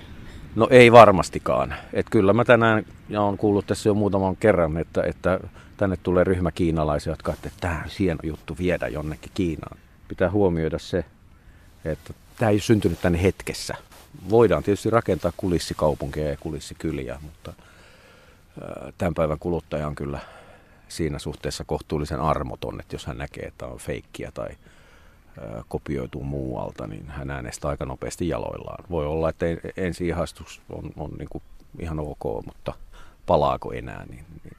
[0.55, 1.75] No ei varmastikaan.
[1.93, 5.41] Et kyllä mä tänään, ja olen kuullut tässä jo muutaman kerran, että, että
[5.77, 9.79] tänne tulee ryhmä kiinalaisia, jotka että tämä on hieno juttu viedä jonnekin Kiinaan.
[10.09, 11.05] Pitää huomioida se,
[11.85, 13.75] että tämä ei syntynyt tänne hetkessä.
[14.31, 17.53] Voidaan tietysti rakentaa kulissikaupunkeja ja kulissikyliä, mutta
[18.99, 20.19] tämän päivän kuluttaja on kyllä
[20.89, 24.49] siinä suhteessa kohtuullisen armoton, että jos hän näkee, että on feikkiä tai
[25.69, 28.85] kopioituu muualta, niin hän äänestää aika nopeasti jaloillaan.
[28.91, 29.47] Voi olla, että
[29.77, 31.43] ensi ihastus on, on niin kuin
[31.79, 32.73] ihan ok, mutta
[33.27, 34.57] palaako enää, niin, niin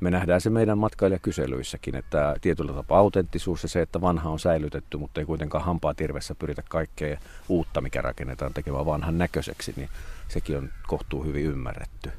[0.00, 4.96] me nähdään se meidän matkailijakyselyissäkin, että tietyllä tapaa autenttisuus ja se, että vanha on säilytetty,
[4.96, 7.18] mutta ei kuitenkaan hampaa tirvessä pyritä kaikkea
[7.48, 9.88] uutta, mikä rakennetaan tekemään vanhan näköiseksi, niin
[10.28, 12.12] sekin on kohtuu hyvin ymmärretty.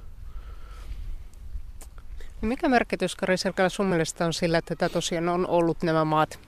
[2.44, 6.40] Mikä merkitys, Kari Selkälä, sun mielestä on sillä, että tämä tosiaan on ollut nämä maat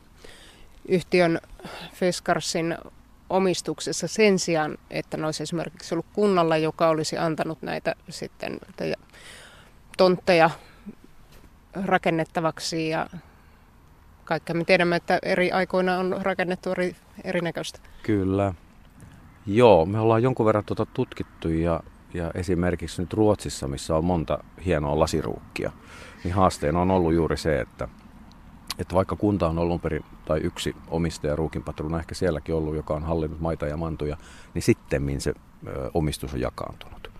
[0.87, 1.39] yhtiön
[1.93, 2.77] Fiskarsin
[3.29, 8.59] omistuksessa sen sijaan, että ne olisi esimerkiksi ollut kunnalla, joka olisi antanut näitä sitten
[9.97, 10.49] tontteja
[11.85, 13.07] rakennettavaksi ja
[14.25, 14.55] kaikkea.
[14.55, 17.79] Me tiedämme, että eri aikoina on rakennettu eri, erinäköistä.
[18.03, 18.53] Kyllä.
[19.45, 21.83] Joo, me ollaan jonkun verran tuota tutkittu ja,
[22.15, 25.71] ja esimerkiksi nyt Ruotsissa, missä on monta hienoa lasiruukkia,
[26.23, 27.87] niin haasteena on ollut juuri se, että,
[28.79, 33.03] että vaikka kunta on ollut perin, tai yksi omistaja ruukinpatruna ehkä sielläkin ollut, joka on
[33.03, 34.17] hallinnut maita ja mantuja,
[34.53, 35.33] niin sitten se
[35.67, 37.11] ö, omistus on jakaantunut.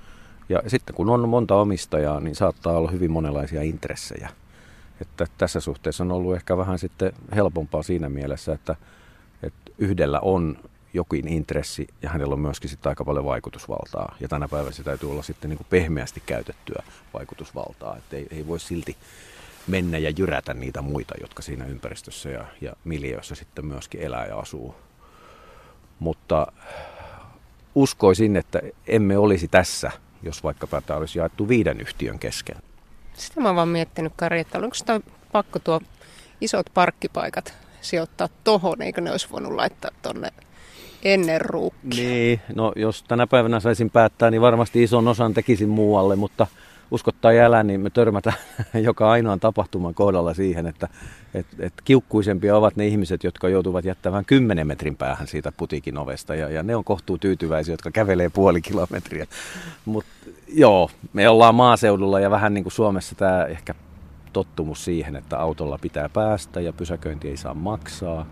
[0.49, 4.29] Ja sitten kun on monta omistajaa, niin saattaa olla hyvin monenlaisia intressejä.
[5.01, 8.75] Että tässä suhteessa on ollut ehkä vähän sitten helpompaa siinä mielessä, että,
[9.43, 10.57] että yhdellä on
[10.95, 14.15] jokin intressi ja hänellä on myöskin sitten aika paljon vaikutusvaltaa.
[14.19, 18.47] Ja tänä päivänä se täytyy olla sitten niin kuin pehmeästi käytettyä vaikutusvaltaa, että ei, ei
[18.47, 18.97] voi silti
[19.67, 24.39] mennä ja jyrätä niitä muita, jotka siinä ympäristössä ja, ja miljöössä sitten myöskin elää ja
[24.39, 24.75] asuu.
[25.99, 26.47] Mutta
[27.75, 29.91] uskoisin, että emme olisi tässä,
[30.23, 32.57] jos vaikka tämä olisi jaettu viiden yhtiön kesken.
[33.13, 35.81] Sitä mä oon vaan miettinyt, Kari, että onko sitä pakko tuo
[36.41, 40.31] isot parkkipaikat sijoittaa tohon, eikö ne olisi voinut laittaa tonne
[41.03, 42.09] ennen ruukkia?
[42.09, 46.47] Niin, no jos tänä päivänä saisin päättää, niin varmasti ison osan tekisin muualle, mutta
[46.91, 48.35] uskottaa jälä, niin me törmätään
[48.73, 50.87] joka ainoan tapahtuman kohdalla siihen, että
[51.33, 56.35] et, et kiukkuisempia ovat ne ihmiset, jotka joutuvat jättämään 10 metrin päähän siitä putiikin ovesta,
[56.35, 59.25] ja, ja ne on kohtuu tyytyväisiä, jotka kävelee puoli kilometriä.
[59.85, 60.11] Mutta
[60.47, 63.75] joo, me ollaan maaseudulla ja vähän niin kuin Suomessa tämä ehkä
[64.33, 68.25] tottumus siihen, että autolla pitää päästä ja pysäköinti ei saa maksaa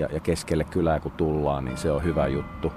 [0.00, 2.72] ja, ja keskelle kylää kun tullaan, niin se on hyvä juttu.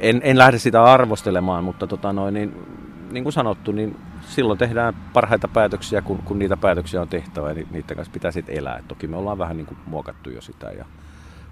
[0.00, 2.66] En, en lähde sitä arvostelemaan, mutta tota noin, niin,
[3.10, 3.96] niin kuin sanottu, niin
[4.28, 8.58] silloin tehdään parhaita päätöksiä, kun, kun niitä päätöksiä on tehtävä ja niiden kanssa pitää sitten
[8.58, 8.78] elää.
[8.78, 10.84] Et toki me ollaan vähän niin kuin muokattu jo sitä ja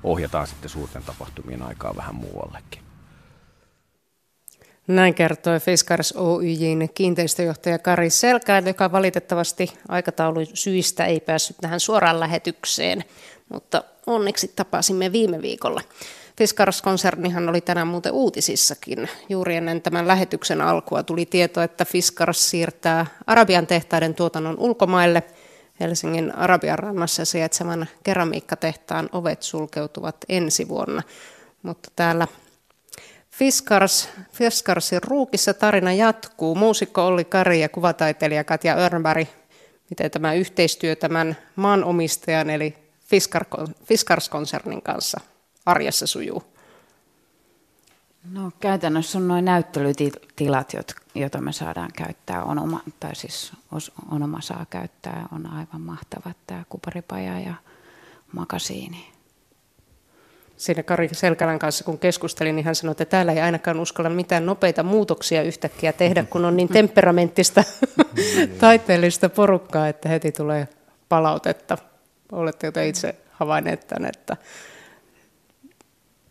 [0.03, 2.83] ohjataan sitten suurten tapahtumien aikaa vähän muuallekin.
[4.87, 12.21] Näin kertoi Fiskars Oyjin kiinteistöjohtaja Kari Selkää, joka valitettavasti aikataulun syistä ei päässyt tähän suoraan
[12.21, 13.05] lähetykseen,
[13.53, 15.81] mutta onneksi tapasimme viime viikolla.
[16.38, 19.09] Fiskars-konsernihan oli tänään muuten uutisissakin.
[19.29, 25.23] Juuri ennen tämän lähetyksen alkua tuli tieto, että Fiskars siirtää Arabian tehtaiden tuotannon ulkomaille.
[25.81, 31.03] Helsingin Arabian rannassa sijaitsevan keramiikkatehtaan ovet sulkeutuvat ensi vuonna.
[31.62, 32.27] Mutta täällä
[33.31, 36.55] Fiskars, Fiskarsin ruukissa tarina jatkuu.
[36.55, 39.29] Muusikko Olli Kari ja kuvataiteilija Katja Örnberg.
[39.91, 42.82] Miten tämä yhteistyö tämän maanomistajan eli
[43.85, 45.20] Fiskars-konsernin kanssa
[45.66, 46.42] arjessa sujuu?
[48.31, 50.72] No käytännössä on noin näyttelytilat,
[51.14, 52.44] joita me saadaan käyttää.
[52.44, 53.53] On oma, tai siis
[54.11, 55.29] Onoma saa käyttää.
[55.33, 57.55] On aivan mahtavat tämä kuparipaja ja
[58.33, 59.12] makasiini
[60.62, 64.46] siinä Kari Selkälän kanssa, kun keskustelin, niin hän sanoi, että täällä ei ainakaan uskalla mitään
[64.46, 67.64] nopeita muutoksia yhtäkkiä tehdä, kun on niin temperamenttista
[68.61, 70.68] taiteellista porukkaa, että heti tulee
[71.09, 71.79] palautetta.
[72.33, 74.37] Oletteko te itse havainneet tämän, että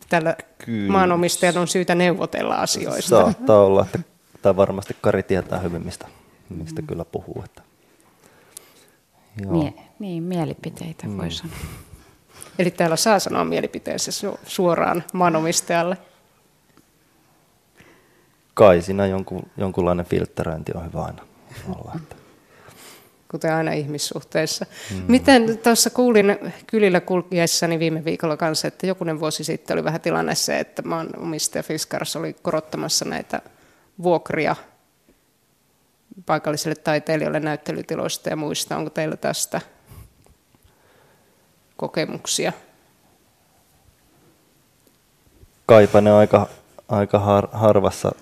[0.08, 0.92] tällä Kyllä.
[0.92, 3.22] maanomistajan on syytä neuvotella asioista?
[3.22, 3.98] Saattaa olla, että
[4.42, 6.08] tämä varmasti Kari tietää hyvin, mistä,
[6.48, 7.42] mistä kyllä puhuu.
[7.44, 7.62] Että.
[9.42, 9.52] Joo.
[9.52, 11.16] Mie- niin, mielipiteitä mm.
[11.18, 11.56] voi sanoa.
[12.58, 14.10] Eli täällä saa sanoa mielipiteensä
[14.46, 15.98] suoraan maanomistajalle.
[18.54, 21.22] Kai siinä jonkun, jonkunlainen filtteröinti on hyvä aina
[21.68, 21.96] olla.
[23.32, 24.66] Kuten aina ihmissuhteissa.
[24.90, 25.04] Mm.
[25.08, 30.34] Miten tuossa kuulin kylillä kulkiessani viime viikolla kanssa, että jokunen vuosi sitten oli vähän tilanne
[30.34, 33.42] se, että maanomistaja Fiskars oli korottamassa näitä
[34.02, 34.56] vuokria
[36.26, 38.76] paikallisille taiteilijoille näyttelytiloista ja muista.
[38.76, 39.60] Onko teillä tästä
[41.76, 42.52] kokemuksia?
[45.66, 46.48] Kaipa ne aika,
[46.88, 48.12] aika har, harvassa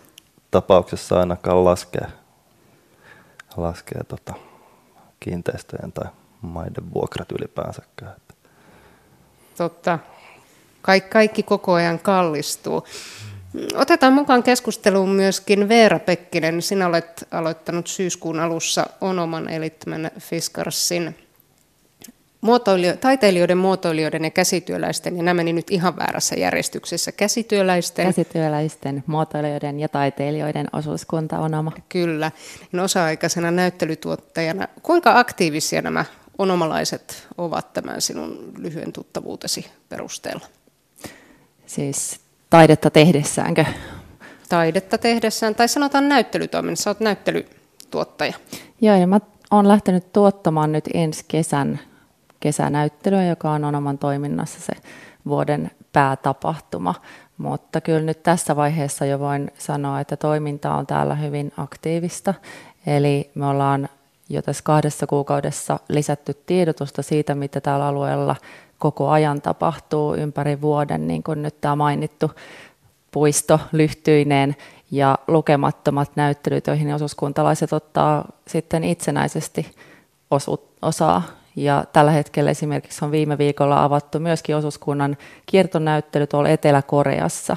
[0.51, 2.07] tapauksessa ainakaan laskee,
[3.57, 4.35] laskee tota,
[5.21, 6.11] kiinteistöjen tai
[6.43, 8.17] maiden vuokrat ylipäänsäkään.
[9.57, 9.99] Totta.
[10.83, 12.87] Kaik, kaikki koko ajan kallistuu.
[13.75, 16.63] Otetaan mukaan keskusteluun myöskin Veera Pekkinen.
[16.63, 21.17] Sinä olet aloittanut syyskuun alussa Onoman eli tämän Fiskarsin
[22.41, 28.07] muotoilio- taiteilijoiden, muotoilijoiden ja käsityöläisten, ja nämä meni nyt ihan väärässä järjestyksessä, käsityöläisten.
[28.07, 31.73] Käsityöläisten, muotoilijoiden ja taiteilijoiden osuuskunta on oma.
[31.89, 32.33] Kyllä,
[32.73, 34.69] niin osa-aikaisena näyttelytuottajana.
[34.83, 36.05] Kuinka aktiivisia nämä
[36.39, 40.47] onomalaiset ovat tämän sinun lyhyen tuttavuutesi perusteella?
[41.67, 42.21] Siis
[42.51, 43.65] taidetta tehdessäänkö?
[44.49, 48.35] Taidetta tehdessään, tai sanotaan näyttelytoiminnassa, olet näyttelytuottaja.
[48.81, 49.21] Joo, ja mä
[49.51, 51.81] olen lähtenyt tuottamaan nyt ensi kesän
[52.41, 54.73] kesänäyttelyä, joka on Onoman toiminnassa se
[55.27, 56.95] vuoden päätapahtuma.
[57.39, 62.35] Mutta kyllä nyt tässä vaiheessa jo voin sanoa, että toiminta on täällä hyvin aktiivista.
[62.87, 63.89] Eli me ollaan
[64.29, 68.37] jo tässä kahdessa kuukaudessa lisätty tiedotusta siitä, mitä täällä alueella
[68.79, 72.31] koko ajan tapahtuu ympäri vuoden, niin kuin nyt tämä mainittu
[73.11, 74.57] puisto lyhtyineen
[74.91, 79.75] ja lukemattomat näyttelyt, joihin osuuskuntalaiset ottaa sitten itsenäisesti
[80.83, 81.23] osaa.
[81.65, 87.57] Ja tällä hetkellä esimerkiksi on viime viikolla avattu myöskin osuuskunnan kiertonäyttely tuolla Etelä-Koreassa.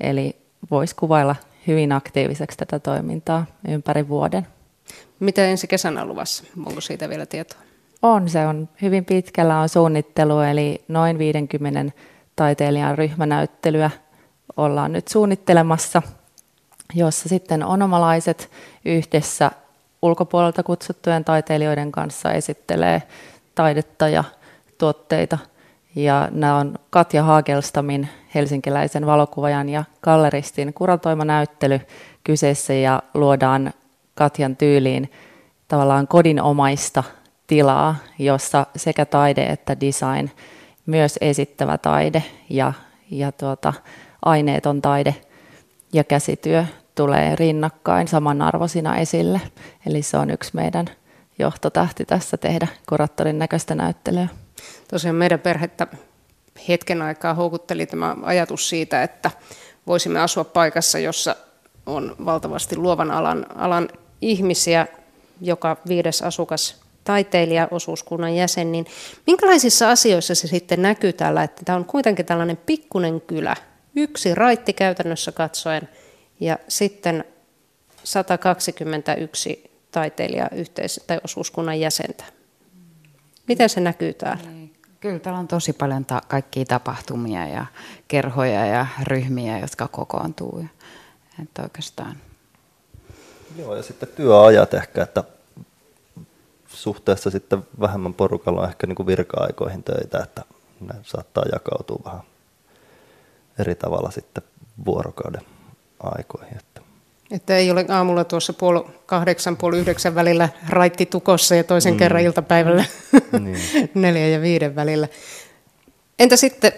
[0.00, 0.36] Eli
[0.70, 1.36] voisi kuvailla
[1.66, 4.46] hyvin aktiiviseksi tätä toimintaa ympäri vuoden.
[5.20, 6.44] Mitä ensi kesänä luvassa?
[6.66, 7.60] Onko siitä vielä tietoa?
[8.02, 11.92] On, se on hyvin pitkällä on suunnittelu, eli noin 50
[12.36, 13.90] taiteilijan ryhmänäyttelyä
[14.56, 16.02] ollaan nyt suunnittelemassa,
[16.94, 18.50] jossa sitten onomalaiset
[18.84, 19.50] yhdessä
[20.02, 23.02] ulkopuolelta kutsuttujen taiteilijoiden kanssa esittelee
[23.54, 24.24] taidetta ja
[24.78, 25.38] tuotteita.
[25.96, 31.80] Ja nämä on Katja Haagelstamin, helsinkiläisen valokuvajan ja galleristin kuratoima näyttely
[32.24, 33.72] kyseessä ja luodaan
[34.14, 35.12] Katjan tyyliin
[35.68, 37.02] tavallaan kodinomaista
[37.46, 40.30] tilaa, jossa sekä taide että design,
[40.86, 42.72] myös esittävä taide ja,
[43.10, 43.72] ja tuota,
[44.24, 45.14] aineeton taide
[45.92, 49.40] ja käsityö tulee rinnakkain samanarvoisina esille.
[49.86, 50.86] Eli se on yksi meidän
[51.38, 54.28] johtotähti tässä tehdä kuraattorin näköistä näyttelyä.
[54.88, 55.86] Tosiaan meidän perhettä
[56.68, 59.30] hetken aikaa houkutteli tämä ajatus siitä, että
[59.86, 61.36] voisimme asua paikassa, jossa
[61.86, 63.88] on valtavasti luovan alan, alan
[64.20, 64.86] ihmisiä,
[65.40, 68.86] joka viides asukas taiteilija, osuuskunnan jäsen, niin
[69.26, 73.56] minkälaisissa asioissa se sitten näkyy täällä, että tämä on kuitenkin tällainen pikkunen kylä,
[73.96, 75.88] yksi raitti käytännössä katsoen,
[76.40, 77.24] ja sitten
[78.04, 82.24] 121 taiteilija yhteis- tai osuuskunnan jäsentä.
[83.48, 84.50] Miten se näkyy täällä?
[84.50, 87.66] Niin, kyllä täällä on tosi paljon ta- kaikkia tapahtumia ja
[88.08, 90.66] kerhoja ja ryhmiä, jotka kokoontuu.
[91.42, 92.16] Että oikeastaan.
[93.56, 95.24] Joo, ja sitten työajat ehkä, että
[96.68, 100.42] suhteessa sitten vähemmän porukalla on ehkä niin kuin virka-aikoihin töitä, että
[100.80, 102.20] ne saattaa jakautua vähän
[103.58, 104.44] eri tavalla sitten
[104.84, 105.42] vuorokauden
[106.00, 106.60] aikoihin.
[107.30, 107.56] Että.
[107.56, 111.98] ei ole aamulla tuossa puoli kahdeksan, puoli yhdeksän välillä raitti tukossa ja toisen mm.
[111.98, 112.84] kerran iltapäivällä
[113.40, 113.58] niin.
[113.94, 115.08] neljä ja viiden välillä.
[116.18, 116.72] Entä sitten,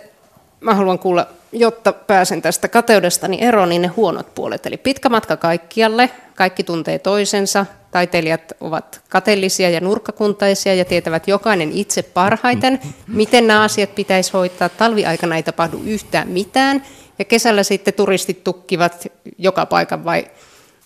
[0.60, 4.66] mä haluan kuulla, jotta pääsen tästä kateudestani eroon, niin ne huonot puolet.
[4.66, 11.72] Eli pitkä matka kaikkialle, kaikki tuntee toisensa, taiteilijat ovat kateellisia ja nurkkakuntaisia ja tietävät jokainen
[11.72, 14.68] itse parhaiten, miten nämä asiat pitäisi hoitaa.
[14.68, 16.82] Talviaikana ei tapahdu yhtään mitään
[17.18, 19.06] ja kesällä sitten turistit tukkivat
[19.38, 20.30] joka paikan vai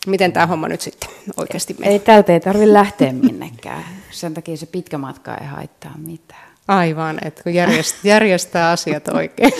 [0.06, 1.92] miten tämä homma nyt sitten oikeasti menee?
[1.92, 3.84] Ei täältä ei tarvitse lähteä minnekään.
[4.10, 6.50] Sen takia se pitkä matka ei haittaa mitään.
[6.68, 9.52] Aivan, että kun järjestää, järjestää asiat oikein.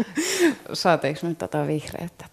[0.72, 2.24] Saateeko nyt tätä vihreätä?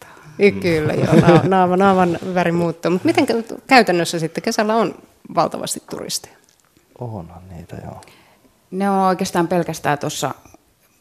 [0.61, 1.13] Kyllä, joo,
[1.43, 2.91] naaman, naaman väri muuttuu.
[2.91, 3.25] Mutta miten
[3.67, 4.95] käytännössä sitten kesällä on
[5.35, 6.35] valtavasti turisteja?
[6.99, 8.01] Onhan niitä, joo.
[8.71, 10.35] Ne on oikeastaan pelkästään tuossa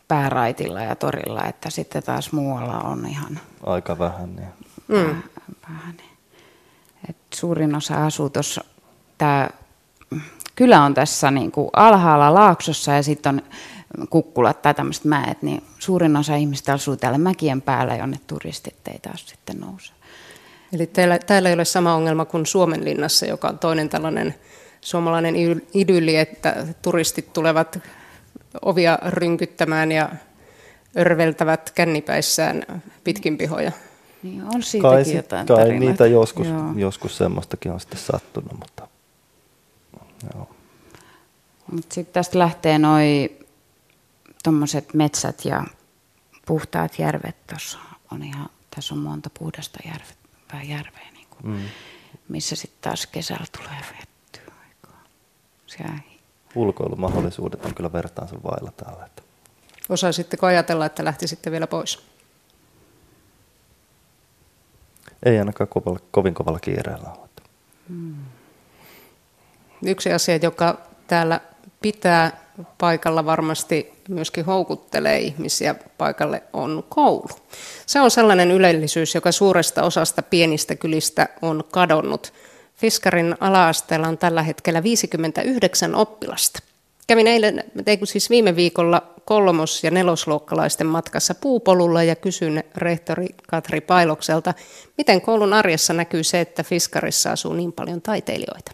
[0.09, 3.41] pääraitilla ja torilla, että sitten taas muualla on ihan...
[3.67, 4.49] Aika vähän, niin.
[4.89, 5.23] Mm.
[5.69, 6.11] Vähän, niin.
[7.09, 8.65] Et suurin osa asuu tuossa,
[9.19, 9.49] tämä
[10.55, 13.43] kylä on tässä niin kuin alhaalla laaksossa ja sitten
[13.99, 18.89] on kukkulat tai tämmöiset mäet, niin suurin osa ihmistä asuu täällä mäkien päällä, jonne turistit
[18.89, 19.93] ei taas sitten nouse.
[20.73, 24.35] Eli teillä, täällä ei ole sama ongelma kuin Suomenlinnassa, joka on toinen tällainen
[24.81, 25.35] suomalainen
[25.75, 27.79] idylli, että turistit tulevat
[28.63, 30.09] ovia rynkyttämään ja
[30.99, 33.73] örveltävät kännipäissään pitkin pihoja.
[34.23, 36.47] Niin on siitäkin kai, jotain kai niitä joskus,
[36.77, 38.89] joskus semmoistakin on sitten sattunut, mutta
[40.35, 40.49] joo.
[41.73, 43.39] Mut sitten tästä lähtee noin
[44.45, 45.65] tuommoiset metsät ja
[46.47, 47.79] puhtaat järvet tuossa
[48.11, 50.19] on ihan, tässä on monta puhdasta järvet,
[50.69, 51.61] järveä, niin kuin, mm.
[52.29, 55.05] missä sitten taas kesällä tulee vettyä aikaa.
[55.67, 56.14] Siellä...
[56.55, 59.05] Ulkoilumahdollisuudet on kyllä vertaansa vailla täällä.
[59.05, 59.23] Että.
[59.89, 62.07] Osaisitteko ajatella, että lähti sitten vielä pois?
[65.23, 67.29] Ei ainakaan kovalla, kovin kovalla kiireellä ole.
[67.89, 68.15] Hmm.
[69.87, 71.41] Yksi asia, joka täällä
[71.81, 72.45] pitää
[72.79, 77.29] paikalla varmasti myöskin houkuttelee ihmisiä paikalle, on koulu.
[77.87, 82.33] Se on sellainen ylellisyys, joka suuresta osasta pienistä kylistä on kadonnut.
[82.85, 86.63] Fiskarin ala-asteella on tällä hetkellä 59 oppilasta.
[87.07, 87.65] Kävin eilen,
[88.05, 94.55] siis viime viikolla kolmos- ja nelosluokkalaisten matkassa puupolulla ja kysyn rehtori Katri Pailokselta,
[94.99, 98.73] miten koulun arjessa näkyy se, että Fiskarissa asuu niin paljon taiteilijoita.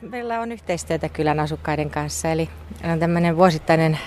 [0.00, 2.48] Meillä on yhteistyötä kylän asukkaiden kanssa, eli
[2.92, 3.98] on tämmöinen vuosittainen,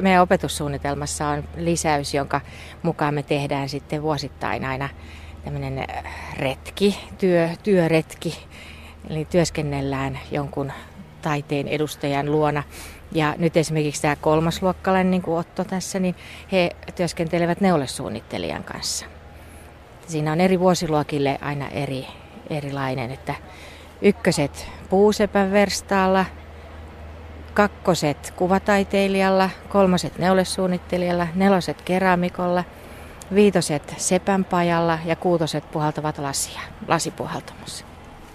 [0.00, 2.40] meidän opetussuunnitelmassa on lisäys, jonka
[2.82, 4.88] mukaan me tehdään sitten vuosittain aina
[5.44, 5.86] tämmöinen
[6.38, 8.38] retki, työ, työretki
[9.10, 10.72] eli työskennellään jonkun
[11.22, 12.62] taiteen edustajan luona.
[13.12, 16.14] Ja nyt esimerkiksi tämä kolmasluokkalainen, niin kuin Otto tässä, niin
[16.52, 19.06] he työskentelevät neulesuunnittelijan kanssa.
[20.06, 22.06] Siinä on eri vuosiluokille aina eri,
[22.50, 23.34] erilainen, että
[24.02, 26.24] ykköset puusepän verstaalla,
[27.54, 32.64] kakkoset kuvataiteilijalla, kolmoset neulesuunnittelijalla, neloset keramikolla,
[33.34, 37.84] viitoset sepänpajalla ja kuutoset puhaltavat lasia, lasipuhaltamossa.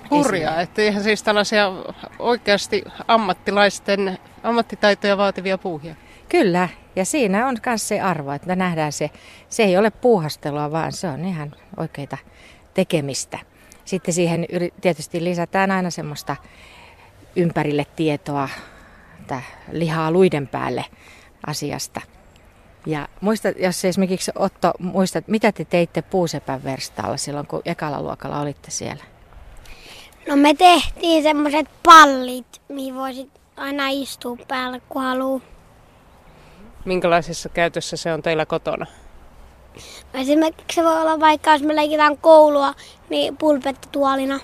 [0.10, 1.72] Hurjaa, että ihan siis tällaisia
[2.20, 5.96] oikeasti ammattilaisten ammattitaitoja vaativia puuhia.
[6.30, 9.10] Kyllä, ja siinä on myös se arvo, että nähdään se,
[9.50, 12.18] se ei ole puuhastelua, vaan se on ihan oikeita
[12.74, 13.40] tekemistä.
[13.86, 14.46] Sitten siihen
[14.82, 16.36] tietysti lisätään aina semmoista
[17.36, 18.50] ympärille tietoa,
[19.72, 20.86] lihaa luiden päälle
[21.48, 22.02] asiasta.
[22.88, 28.40] Ja muista, jos esimerkiksi Otto, muistat, mitä te teitte puusepän verstaalla silloin, kun ekalla luokalla
[28.40, 29.04] olitte siellä?
[30.28, 35.40] No me tehtiin semmoiset pallit, mihin voisit aina istua päällä, kun haluaa.
[36.86, 38.86] Minkälaisessa käytössä se on teillä kotona?
[40.14, 42.74] No esimerkiksi se voi olla vaikka, jos me leikitään koulua,
[43.10, 44.40] niin pulpettituolina.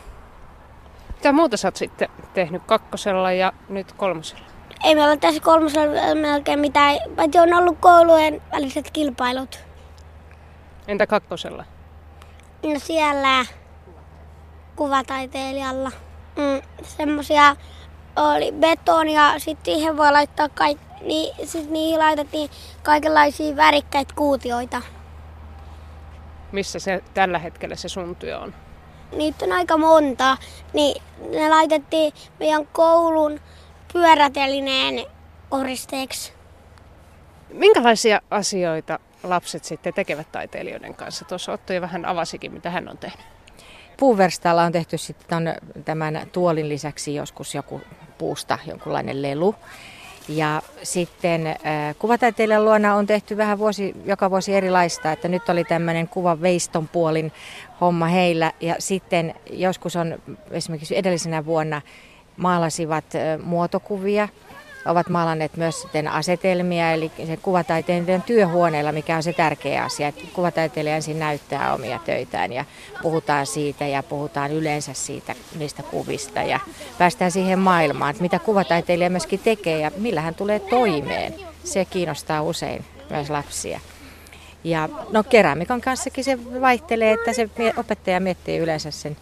[1.16, 4.53] Mitä muuta sä oot sitten tehnyt kakkosella ja nyt kolmosella?
[4.84, 9.60] Ei meillä ole tässä kolmosella melkein mitään, paitsi on ollut koulujen väliset kilpailut.
[10.88, 11.66] Entä kakkosella?
[12.64, 13.46] No siellä
[14.76, 15.92] kuvataiteilijalla.
[16.36, 17.56] Mm, semmosia
[18.16, 22.50] oli betonia, sitten siihen voi laittaa kaikki, niin, sit niihin laitettiin
[22.84, 24.82] kaikenlaisia värikkäitä kuutioita.
[26.52, 28.54] Missä se tällä hetkellä se sun työ on?
[29.12, 30.38] Niitä on aika monta.
[30.74, 33.40] Niin ne laitettiin meidän koulun
[33.94, 35.06] pyörätelineen
[35.50, 36.34] koristeeksi.
[37.50, 41.26] Minkälaisia asioita lapset sitten tekevät taiteilijoiden kanssa?
[41.26, 43.26] Tuossa Otto jo vähän avasikin, mitä hän on tehnyt.
[43.98, 47.82] Puuverstaalla on tehty sitten tämän tuolin lisäksi joskus joku
[48.18, 49.56] puusta jonkunlainen lelu.
[50.30, 51.56] Ja sitten äh,
[52.00, 56.88] kuvataiteilijan luona on tehty vähän vuosi, joka vuosi erilaista, että nyt oli tämmöinen kuvan veiston
[56.88, 57.32] puolin
[57.82, 58.52] homma heillä.
[58.62, 60.20] Ja sitten joskus on
[60.52, 61.82] esimerkiksi edellisenä vuonna
[62.38, 63.06] maalasivat
[63.44, 64.28] muotokuvia
[64.86, 70.24] ovat maalanneet myös sitten asetelmia, eli se kuvataiteilijan työhuoneella, mikä on se tärkeä asia, että
[70.34, 72.66] kuvataiteilija ensin näyttää omia töitään ja
[73.02, 76.60] puhutaan siitä ja puhutaan yleensä siitä niistä kuvista ja
[76.98, 81.34] päästään siihen maailmaan, että mitä kuvataiteilija myöskin tekee ja millä hän tulee toimeen.
[81.64, 83.80] Se kiinnostaa usein myös lapsia.
[84.64, 89.18] Ja no keramikon kanssakin se vaihtelee, että se opettaja miettii yleensä sen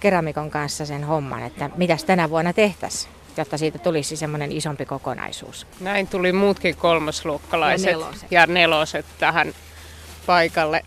[0.00, 5.66] keramikon kanssa sen homman, että mitäs tänä vuonna tehtäisiin jotta siitä tulisi semmoinen isompi kokonaisuus.
[5.80, 9.52] Näin tuli muutkin kolmasluokkalaiset ja neloset, ja neloset tähän
[10.26, 10.82] paikalle.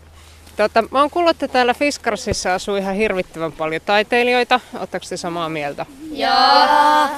[0.56, 4.60] Tota, mä oon kuullut, että täällä Fiskarsissa asuu ihan hirvittävän paljon taiteilijoita.
[4.78, 5.86] Oletteko te samaa mieltä?
[6.10, 7.08] Joo.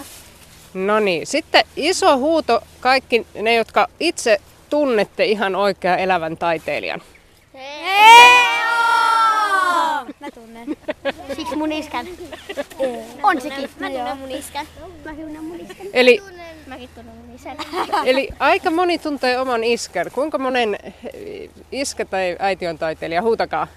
[0.75, 4.41] No niin, sitten iso huuto kaikki ne, jotka itse
[4.71, 7.03] tunnette ihan oikea elävän taiteilijan.
[7.55, 8.57] Hei!
[10.27, 10.77] Mä tunnen.
[11.37, 12.07] Siksi mun iskän.
[13.23, 13.71] On sekin.
[13.79, 14.67] Mä tunnen mun iskän.
[15.05, 15.87] Mä tunnen mun iskän.
[15.93, 16.23] Eli,
[16.67, 17.57] Mäkin tunnen mun isän.
[18.05, 20.07] eli aika moni tuntee oman iskän.
[20.13, 20.79] Kuinka monen
[21.73, 23.23] iskä tai äiti on taiteilija?
[23.23, 23.67] Huutakaa.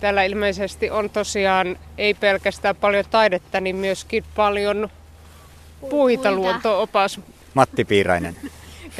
[0.00, 4.88] Täällä ilmeisesti on tosiaan ei pelkästään paljon taidetta, niin myöskin paljon
[5.90, 7.20] puita luonto-opas.
[7.54, 8.36] Matti Piirainen.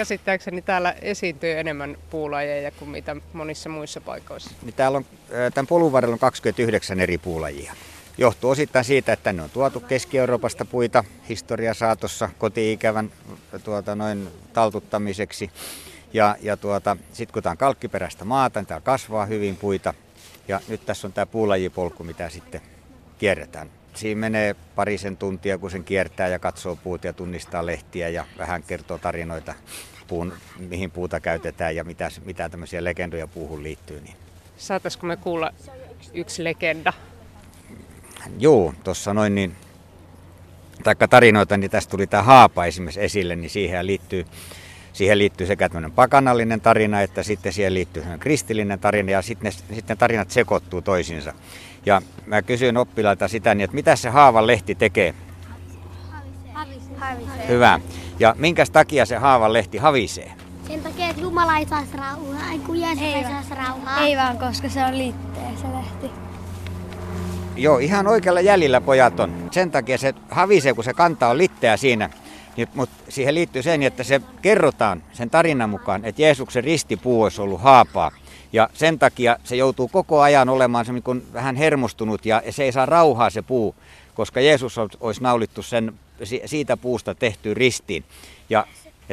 [0.01, 4.51] Käsittääkseni täällä esiintyy enemmän puulajeja kuin mitä monissa muissa paikoissa.
[4.63, 5.05] Niin täällä on,
[5.55, 7.73] tämän polun varrella on 29 eri puulajia.
[8.19, 13.13] Johtuu osittain siitä, että tänne on tuotu Keski-Euroopasta puita historia saatossa koti-ikävän
[13.65, 15.51] tuota, noin taltuttamiseksi.
[16.13, 19.95] Ja, ja tuota, sitten kun tämä on kalkkiperäistä maata, niin täällä kasvaa hyvin puita.
[20.49, 22.61] Ja nyt tässä on tämä puulajipolku, mitä sitten
[23.19, 23.71] kierretään.
[23.95, 28.63] Siinä menee parisen tuntia, kun sen kiertää ja katsoo puut ja tunnistaa lehtiä ja vähän
[28.63, 29.55] kertoo tarinoita,
[30.11, 34.01] puun, mihin puuta käytetään ja mitä, mitä tämmöisiä legendoja puuhun liittyy.
[34.01, 34.17] Niin.
[34.59, 35.51] Saataisiko me kuulla
[36.15, 36.93] yksi legenda?
[38.39, 39.57] Joo, tuossa noin niin,
[40.85, 44.27] taikka tarinoita, niin tästä tuli tämä haapa esimerkiksi esille, niin siihen liittyy,
[44.93, 49.51] siihen liittyy sekä tämmöinen pakanallinen tarina, että sitten siihen liittyy kristillinen tarina ja sitten ne,
[49.51, 51.35] sitten ne tarinat sekoittuu toisiinsa.
[51.87, 55.15] Ja mä kysyin oppilailta sitä, niin että mitä se haavan lehti tekee?
[56.99, 57.49] Havisee.
[57.49, 57.81] Hyvä.
[58.21, 60.33] Ja minkä takia se haavan lehti havisee?
[60.66, 64.01] Sen takia, että Jumala ei saisi rauhaa, ei kun Jeesus ei, ei saisi rauhaa.
[64.01, 66.11] Ei vaan, koska se on litteä se lehti.
[67.57, 69.49] Joo, ihan oikealla jäljellä pojat on.
[69.51, 72.11] Sen takia se havisee, kun se kanta on litteä siinä.
[72.75, 77.61] Mutta siihen liittyy sen, että se kerrotaan sen tarinan mukaan, että Jeesuksen ristipuu olisi ollut
[77.61, 78.11] haapaa.
[78.53, 82.73] Ja sen takia se joutuu koko ajan olemaan se niin vähän hermostunut ja se ei
[82.73, 83.75] saa rauhaa se puu,
[84.14, 85.93] koska Jeesus olisi naulittu sen,
[86.47, 88.05] siitä puusta tehtyyn ristiin.
[88.51, 88.66] Ja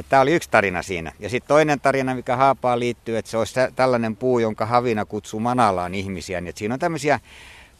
[0.09, 1.11] Tämä oli yksi tarina siinä.
[1.19, 5.39] Ja sitten toinen tarina, mikä haapaan liittyy, että se olisi tällainen puu, jonka havina kutsuu
[5.39, 6.41] manalaan ihmisiä.
[6.41, 7.19] Niin siinä on tämmöisiä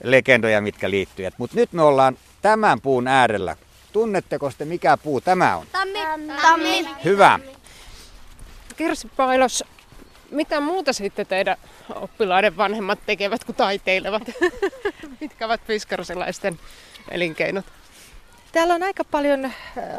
[0.03, 1.29] legendoja, mitkä liittyy.
[1.37, 3.55] Mutta nyt me ollaan tämän puun äärellä.
[3.93, 5.67] Tunnetteko te, mikä puu tämä on?
[5.71, 5.99] Tammi.
[6.41, 6.89] Tammi.
[7.03, 7.39] Hyvä.
[8.77, 9.63] Kirsi Pailos,
[10.31, 11.57] mitä muuta sitten teidän
[11.95, 14.23] oppilaiden vanhemmat tekevät kuin taiteilevat?
[15.21, 16.59] Mitkä ovat fiskarsilaisten
[17.11, 17.65] elinkeinot?
[18.51, 19.53] Täällä on aika paljon äh,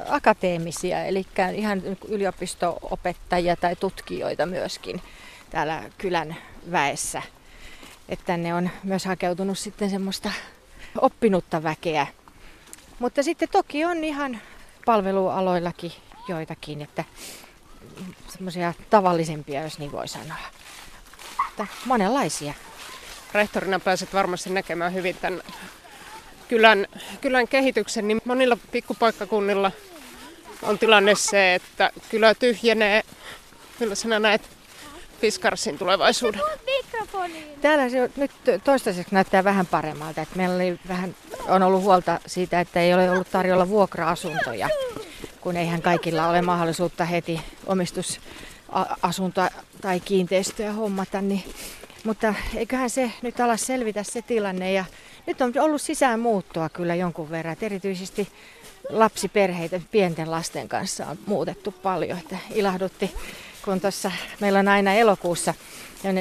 [0.08, 5.02] akateemisia, eli ihan yliopistoopettajia tai tutkijoita myöskin
[5.50, 6.36] täällä kylän
[6.70, 7.22] väessä.
[8.08, 10.32] Että tänne on myös hakeutunut sitten semmoista
[11.00, 12.06] oppinutta väkeä.
[12.98, 14.40] Mutta sitten toki on ihan
[14.86, 15.92] palvelualoillakin
[16.28, 17.04] joitakin, että
[18.28, 20.36] semmoisia tavallisempia, jos niin voi sanoa.
[21.48, 22.54] Että monenlaisia.
[23.32, 25.42] Rehtorina pääset varmasti näkemään hyvin tämän
[26.48, 26.86] kylän,
[27.20, 29.72] kylän kehityksen, niin monilla pikkupaikkakunnilla
[30.62, 33.02] on tilanne se, että kylä tyhjenee.
[33.80, 34.42] Millä sinä näet
[35.20, 36.40] Fiskarsin tulevaisuuden?
[37.60, 38.30] Täällä se nyt
[38.64, 40.22] toistaiseksi näyttää vähän paremmalta.
[40.22, 41.14] Että meillä oli vähän,
[41.48, 44.68] on ollut huolta siitä, että ei ole ollut tarjolla vuokra-asuntoja,
[45.40, 49.48] kun eihän kaikilla ole mahdollisuutta heti omistusasuntoa
[49.80, 51.20] tai kiinteistöä hommata.
[51.20, 51.44] Niin,
[52.04, 54.84] mutta eiköhän se nyt ala selvitä se tilanne ja
[55.28, 58.28] nyt on ollut sisään muuttoa kyllä jonkun verran, että erityisesti
[58.90, 62.18] lapsiperheitä pienten lasten kanssa on muutettu paljon.
[62.18, 63.14] Että ilahdutti,
[63.64, 65.54] kun tuossa meillä on aina elokuussa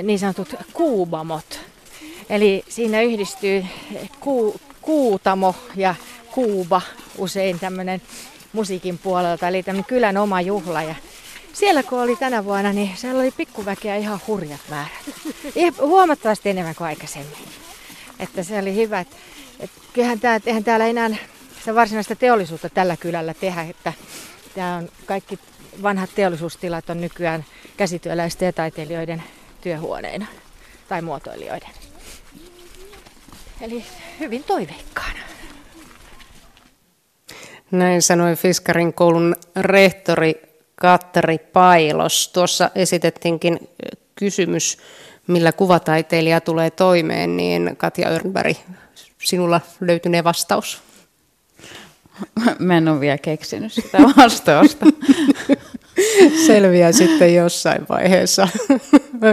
[0.04, 1.60] niin sanotut kuubamot.
[2.30, 3.66] Eli siinä yhdistyy
[4.20, 5.96] ku, kuutamo ja
[6.32, 6.82] kuuba,
[7.18, 8.02] usein tämmöinen
[8.54, 10.82] musiikin puolelta, eli tämmöinen kylän oma juhla.
[10.82, 10.96] Ja
[11.54, 14.92] siellä kun oli tänä vuonna, niin siellä oli pikkuväkeä ihan hurjat määrät.
[15.80, 17.67] Huomattavasti enemmän kuin aikaisemmin.
[18.20, 19.00] Että se oli hyvä.
[19.00, 19.16] Että,
[19.60, 21.10] että kyllähän tää, eihän täällä enää
[21.66, 23.94] se varsinaista teollisuutta tällä kylällä tehdä, että
[24.56, 25.40] tämä on kaikki
[25.84, 27.46] vanhat teollisuustilat on nykyään
[27.78, 29.24] käsityöläisten ja taiteilijoiden
[29.62, 30.26] työhuoneina
[30.90, 31.70] tai muotoilijoiden.
[33.62, 33.84] Eli
[34.20, 35.20] hyvin toiveikkaana.
[37.72, 40.42] Näin sanoi Fiskarin koulun rehtori
[40.76, 42.30] Katteri Pailos.
[42.30, 43.70] Tuossa esitettiinkin
[44.16, 44.78] kysymys
[45.28, 48.58] millä kuvataiteilija tulee toimeen, niin Katja Örnberg,
[49.24, 50.82] sinulla löytynee vastaus?
[52.60, 54.86] Mä en ole vielä keksinyt sitä vastausta.
[56.48, 58.48] Selviää sitten jossain vaiheessa,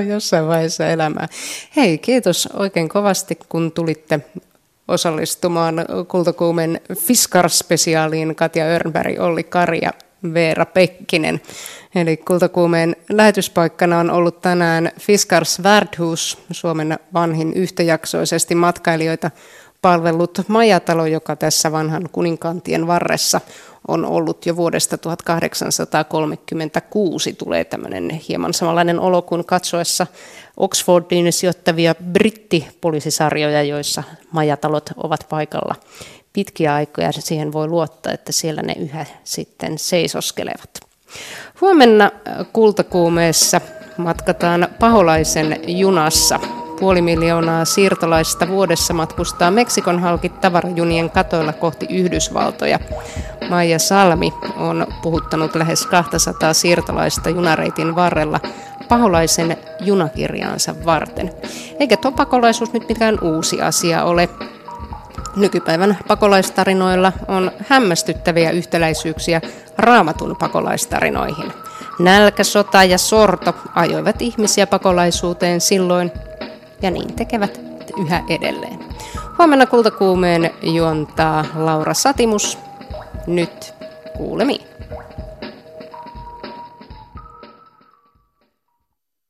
[0.08, 1.28] jossain vaiheessa elämää.
[1.76, 4.20] Hei, kiitos oikein kovasti, kun tulitte
[4.88, 5.74] osallistumaan
[6.08, 9.92] Kultakuumen Fiskar-spesiaaliin Katja Örnberg, Olli Kari ja
[10.34, 11.40] Veera Pekkinen.
[11.94, 19.30] Eli Kultakuumeen lähetyspaikkana on ollut tänään Fiskars Värdhus, Suomen vanhin yhtäjaksoisesti matkailijoita
[19.82, 23.40] palvellut majatalo, joka tässä vanhan kuninkantien varressa
[23.88, 27.32] on ollut jo vuodesta 1836.
[27.32, 30.06] Tulee tämmöinen hieman samanlainen olo kuin katsoessa
[30.56, 35.74] Oxfordiin sijoittavia brittipoliisisarjoja, joissa majatalot ovat paikalla
[36.32, 37.12] pitkiä aikoja.
[37.12, 40.93] Siihen voi luottaa, että siellä ne yhä sitten seisoskelevat.
[41.60, 43.60] Huomenna äh, kultakuumeessa
[43.96, 46.40] matkataan paholaisen junassa.
[46.80, 52.78] Puoli miljoonaa siirtolaista vuodessa matkustaa Meksikon halki tavarajunien katoilla kohti Yhdysvaltoja.
[53.50, 58.40] Maija Salmi on puhuttanut lähes 200 siirtolaista junareitin varrella
[58.88, 61.30] paholaisen junakirjaansa varten.
[61.80, 64.28] Eikä tuo pakolaisuus nyt mikään uusi asia ole.
[65.36, 69.40] Nykypäivän pakolaistarinoilla on hämmästyttäviä yhtäläisyyksiä
[69.78, 71.52] raamatun pakolaistarinoihin.
[71.98, 76.12] Nälkä, sota ja sorto ajoivat ihmisiä pakolaisuuteen silloin
[76.82, 77.60] ja niin tekevät
[77.98, 78.78] yhä edelleen.
[79.38, 82.58] Huomenna kultakuumeen juontaa Laura Satimus.
[83.26, 83.74] Nyt
[84.16, 84.66] kuulemiin.